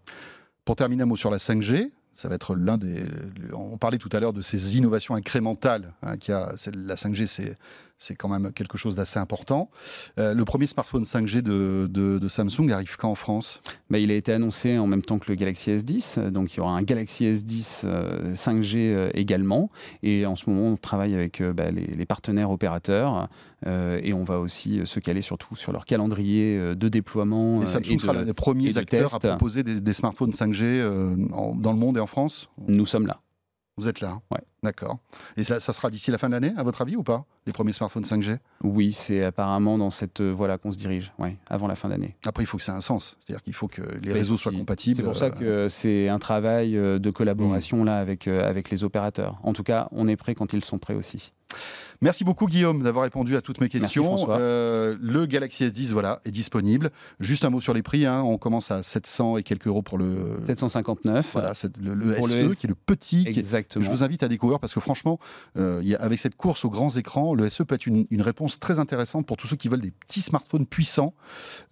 Pour 0.65 0.77
terminer, 0.77 1.03
un 1.03 1.07
mot 1.07 1.17
sur 1.17 1.31
la 1.31 1.39
5G. 1.39 1.91
Ça 2.15 2.29
va 2.29 2.35
être 2.35 2.57
l'un 2.57 2.79
des. 2.79 3.05
On 3.53 3.79
parlait 3.79 3.99
tout 3.99 4.09
à 4.13 4.19
l'heure 4.19 4.33
de 4.33 4.43
ces 4.43 4.77
innovations 4.77 5.15
incrémentales. 5.15 5.95
Hein, 6.03 6.17
qui 6.17 6.33
a, 6.33 6.55
la 6.75 6.97
5G, 6.97 7.27
c'est 7.27 7.57
c'est 7.99 8.15
quand 8.15 8.29
même 8.29 8.53
quelque 8.53 8.79
chose 8.79 8.95
d'assez 8.97 9.19
important. 9.19 9.71
Euh, 10.19 10.35
le 10.35 10.45
premier 10.45 10.67
smartphone 10.67 11.03
5G 11.03 11.43
de, 11.43 12.29
Samsung 12.29 12.71
arrive 12.71 12.97
quand 12.97 13.11
en 13.11 13.15
France? 13.15 13.61
Bah, 13.91 13.99
Il 13.99 14.11
a 14.11 14.15
été 14.15 14.33
annoncé 14.33 14.79
en 14.79 14.87
même 14.87 15.03
temps 15.03 15.19
que 15.19 15.31
le 15.31 15.35
Galaxy 15.35 15.71
S10, 15.71 16.29
donc 16.31 16.55
il 16.55 16.59
y 16.59 16.61
aura 16.61 16.73
un 16.73 16.83
Galaxy 16.83 17.25
S10 17.25 17.85
5G 18.35 18.77
euh, 18.77 19.09
euh, 19.09 19.11
également. 19.15 19.71
Et 20.03 20.27
en 20.27 20.37
ce 20.37 20.49
moment, 20.49 20.69
on 20.69 20.77
travaille 20.77 21.15
avec 21.15 21.43
bah, 21.43 21.71
les, 21.71 22.07
partenaires 22.07 22.51
opérateurs 22.51 23.29
et 23.67 24.13
on 24.15 24.25
va 24.25 24.39
aussi 24.39 24.81
se 24.85 24.99
caler 24.99 25.21
surtout 25.21 25.57
sur 25.57 25.73
leur 25.73 25.85
calendrier 25.85 26.75
de 26.75 26.89
déploiement. 26.89 27.61
Et 27.61 27.67
Samsung 27.67 27.99
sera 27.99 28.13
l'un 28.15 28.23
des 28.23 28.33
premiers 28.33 28.77
acteurs 28.79 29.15
à 29.15 29.19
proposer 29.19 29.63
des, 29.63 29.93
smartphones 29.93 30.31
5G 30.31 30.81
dans 31.61 31.73
le 31.73 31.79
monde 31.79 31.99
et 31.99 32.01
en 32.01 32.07
France? 32.07 32.49
Nous 32.67 32.87
sommes 32.87 33.07
là. 33.07 33.21
Vous 33.79 33.89
êtes 33.89 34.01
là 34.01 34.11
hein 34.11 34.23
Ouais. 34.31 34.41
D'accord. 34.63 34.99
Et 35.37 35.45
ça, 35.45 35.61
sera 35.61 35.89
d'ici 35.89 36.11
la 36.11 36.19
fin 36.19 36.29
de 36.29 36.35
l'année, 36.35 36.53
à 36.57 36.65
votre 36.65 36.83
avis, 36.83 36.97
ou 36.97 37.05
pas 37.05 37.25
Les 37.47 37.53
premiers 37.53 37.73
smartphones 37.73 38.03
5G 38.03 38.39
Oui, 38.65 38.93
c'est 38.93 39.23
apparemment 39.23 39.79
dans 39.79 39.91
cette 39.91 40.21
voie-là 40.21 40.59
qu'on 40.59 40.73
se 40.73 40.79
dirige, 40.79 41.13
ouais, 41.19 41.37
avant 41.49 41.69
la 41.69 41.77
fin 41.77 41.89
d'année. 41.89 42.17
Après, 42.27 42.43
il 42.43 42.47
faut 42.47 42.57
que 42.57 42.65
ça 42.65 42.73
ait 42.73 42.77
un 42.77 42.81
sens. 42.81 43.17
C'est-à-dire 43.21 43.43
qu'il 43.43 43.55
faut 43.55 43.69
que 43.69 43.83
les 44.03 44.13
réseaux 44.13 44.37
soient 44.37 44.51
compatibles. 44.51 44.97
C'est 44.97 45.03
pour 45.05 45.17
ça 45.17 45.27
euh, 45.27 45.31
que 45.31 45.69
c'est 45.69 46.09
un 46.09 46.19
travail 46.19 46.77
euh, 46.77 46.99
de 46.99 47.11
collaboration 47.11 47.85
là 47.85 47.99
avec, 47.99 48.27
euh, 48.27 48.43
avec 48.43 48.71
les 48.71 48.83
opérateurs. 48.83 49.39
En 49.45 49.53
tout 49.53 49.63
cas, 49.63 49.87
on 49.93 50.09
est 50.09 50.17
prêt 50.17 50.35
quand 50.35 50.53
ils 50.53 50.65
sont 50.65 50.79
prêts 50.79 50.95
aussi. 50.95 51.33
Merci 52.01 52.23
beaucoup 52.23 52.47
Guillaume 52.47 52.83
d'avoir 52.83 53.05
répondu 53.05 53.37
à 53.37 53.41
toutes 53.41 53.61
mes 53.61 53.69
questions. 53.69 54.29
Euh, 54.31 54.97
le 55.01 55.27
Galaxy 55.27 55.65
S10 55.65 55.93
voilà, 55.93 56.21
est 56.25 56.31
disponible. 56.31 56.91
Juste 57.19 57.45
un 57.45 57.51
mot 57.51 57.61
sur 57.61 57.75
les 57.75 57.83
prix. 57.83 58.07
Hein. 58.07 58.23
On 58.23 58.39
commence 58.39 58.71
à 58.71 58.85
700 58.85 59.39
et 59.39 59.43
quelques 59.43 59.67
euros 59.67 59.83
pour 59.83 59.99
le... 59.99 60.39
759. 60.47 61.31
Voilà, 61.33 61.55
le, 61.81 61.95
le 61.95 62.15
SE 62.15 62.55
qui 62.55 62.67
est 62.67 62.69
le 62.69 62.77
petit. 62.77 63.25
Exactement. 63.27 63.85
je 63.85 63.91
vous 63.91 64.05
invite 64.05 64.23
à 64.23 64.29
découvrir 64.29 64.61
parce 64.61 64.75
que 64.75 64.81
franchement, 64.81 65.19
euh, 65.57 65.83
avec 65.99 66.21
cette 66.21 66.37
course 66.37 66.65
aux 66.65 66.71
grands 66.71 66.91
écrans, 66.91 67.35
le 67.35 67.49
SE 67.49 67.65
peut 67.65 67.75
être 67.75 67.87
une, 67.87 68.07
réponse 68.21 68.61
très 68.61 68.79
intéressante 68.79 69.27
pour 69.27 69.37
tous 69.37 69.47
ceux 69.47 69.57
qui 69.57 69.69
veulent 69.69 69.81
des 69.81 69.91
petits 69.93 70.21
smartphones 70.21 70.67
puissants. 70.67 71.15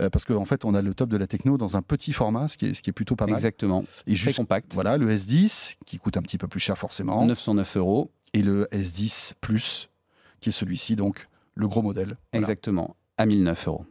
Euh, 0.00 0.10
parce 0.10 0.24
qu'en 0.24 0.44
fait, 0.44 0.64
on 0.64 0.74
a 0.74 0.82
le 0.82 0.94
top 0.94 1.08
de 1.08 1.16
la 1.16 1.26
techno 1.26 1.56
dans 1.56 1.76
un 1.76 1.82
petit 1.82 2.12
format, 2.12 2.48
ce 2.48 2.56
qui 2.58 2.66
est, 2.66 2.74
ce 2.74 2.82
qui 2.82 2.90
est 2.90 2.92
plutôt 2.92 3.14
pas 3.14 3.26
mal. 3.26 3.36
Exactement. 3.36 3.84
Et 4.06 4.16
juste, 4.16 4.34
très 4.34 4.42
compact. 4.42 4.74
Voilà, 4.74 4.96
le 4.96 5.14
S10 5.14 5.76
qui 5.86 5.98
coûte 5.98 6.16
un 6.16 6.22
petit 6.22 6.38
peu 6.38 6.48
plus 6.48 6.60
cher 6.60 6.76
forcément. 6.76 7.24
909 7.26 7.76
euros. 7.76 8.10
Et 8.32 8.42
le 8.42 8.66
S10 8.72 9.32
Plus 9.40 9.88
qui 10.46 10.50
est 10.50 10.52
celui-ci, 10.52 10.94
donc 10.94 11.26
le 11.56 11.66
gros 11.66 11.82
modèle. 11.82 12.16
Exactement, 12.32 12.94
à 13.18 13.26
1009 13.26 13.66
euros. 13.66 13.84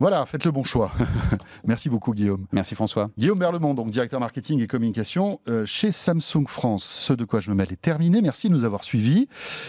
Voilà, 0.00 0.26
faites 0.26 0.44
le 0.44 0.50
bon 0.50 0.64
choix. 0.64 0.90
Merci 1.64 1.88
beaucoup 1.88 2.12
Guillaume. 2.12 2.46
Merci 2.50 2.74
François. 2.74 3.08
Guillaume 3.16 3.38
Berlemont, 3.38 3.74
donc 3.74 3.90
directeur 3.90 4.18
marketing 4.18 4.60
et 4.60 4.66
communication 4.66 5.40
euh, 5.46 5.64
chez 5.66 5.92
Samsung 5.92 6.48
France. 6.48 6.82
Ce 6.82 7.12
de 7.12 7.24
quoi 7.24 7.38
je 7.38 7.50
me 7.50 7.54
mêle 7.54 7.70
est 7.70 7.80
terminé. 7.80 8.20
Merci 8.20 8.48
de 8.48 8.54
nous 8.54 8.64
avoir 8.64 8.82
suivis. 8.82 9.28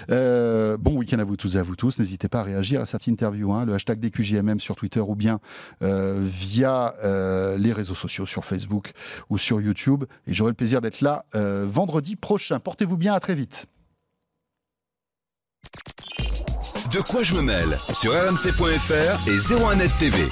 Euh, 0.10 0.76
bon 0.78 0.96
week-end 0.98 1.20
à 1.20 1.24
vous 1.24 1.36
tous 1.36 1.56
et 1.56 1.60
à 1.60 1.64
vous 1.64 1.76
tous. 1.76 2.00
N'hésitez 2.00 2.30
pas 2.30 2.40
à 2.40 2.44
réagir 2.44 2.82
à 2.82 2.88
cette 2.88 3.06
interview, 3.06 3.52
hein, 3.52 3.66
le 3.66 3.76
hashtag 3.76 4.00
DQJMM 4.00 4.60
sur 4.60 4.76
Twitter 4.76 5.02
ou 5.02 5.16
bien 5.16 5.40
euh, 5.84 6.28
via 6.28 6.96
les 7.60 7.74
réseaux 7.74 7.94
sociaux 7.94 8.26
sur 8.26 8.44
Facebook 8.44 8.94
ou 9.30 9.38
sur 9.38 9.62
YouTube. 9.62 10.06
Et 10.26 10.34
j'aurai 10.34 10.50
le 10.50 10.56
plaisir 10.56 10.82
d'être 10.82 11.02
là 11.02 11.26
vendredi 11.34 12.16
prochain. 12.16 12.60
Portez-vous 12.60 12.98
bien, 12.98 13.14
à 13.14 13.20
très 13.20 13.36
vite. 13.36 13.68
De 16.92 17.00
quoi 17.00 17.24
je 17.24 17.34
me 17.36 17.42
mêle 17.42 17.78
sur 17.94 18.12
rmc.fr 18.12 19.28
et 19.28 19.38
01net 19.38 19.98
TV. 19.98 20.28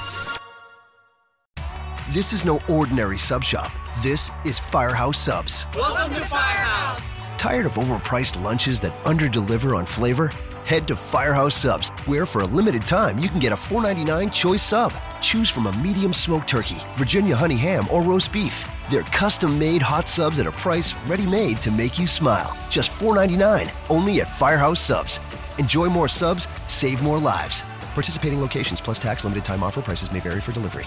This 2.12 2.32
is 2.34 2.44
no 2.44 2.60
ordinary 2.68 3.18
sub 3.18 3.42
shop. 3.42 3.70
This 4.02 4.30
is 4.44 4.58
Firehouse 4.58 5.16
Subs. 5.16 5.66
Welcome 5.74 6.14
to 6.14 6.20
Firehouse. 6.26 7.16
Tired 7.38 7.64
of 7.64 7.74
overpriced 7.74 8.42
lunches 8.42 8.78
that 8.80 8.92
underdeliver 9.04 9.74
on 9.74 9.86
flavor? 9.86 10.30
Head 10.66 10.86
to 10.88 10.96
Firehouse 10.96 11.54
Subs, 11.56 11.88
where 12.04 12.26
for 12.26 12.42
a 12.42 12.46
limited 12.46 12.84
time 12.84 13.18
you 13.18 13.30
can 13.30 13.38
get 13.38 13.52
a 13.52 13.56
$4.99 13.56 14.30
choice 14.30 14.62
sub. 14.62 14.92
Choose 15.22 15.48
from 15.48 15.66
a 15.66 15.72
medium 15.78 16.12
smoked 16.12 16.46
turkey, 16.48 16.78
Virginia 16.96 17.34
honey 17.34 17.56
ham, 17.56 17.86
or 17.90 18.02
roast 18.02 18.32
beef. 18.32 18.66
They're 18.90 19.02
custom 19.04 19.56
made 19.56 19.82
hot 19.82 20.08
subs 20.08 20.40
at 20.40 20.48
a 20.48 20.50
price 20.50 20.94
ready 21.06 21.24
made 21.24 21.62
to 21.62 21.70
make 21.70 21.96
you 21.96 22.08
smile. 22.08 22.58
Just 22.68 22.90
$4.99, 22.90 23.70
only 23.88 24.20
at 24.20 24.26
Firehouse 24.26 24.80
Subs. 24.80 25.20
Enjoy 25.58 25.86
more 25.86 26.08
subs, 26.08 26.48
save 26.66 27.00
more 27.00 27.18
lives. 27.18 27.62
Participating 27.94 28.40
locations 28.40 28.80
plus 28.80 28.98
tax 28.98 29.22
limited 29.22 29.44
time 29.44 29.62
offer 29.62 29.80
prices 29.80 30.10
may 30.10 30.18
vary 30.18 30.40
for 30.40 30.50
delivery. 30.50 30.86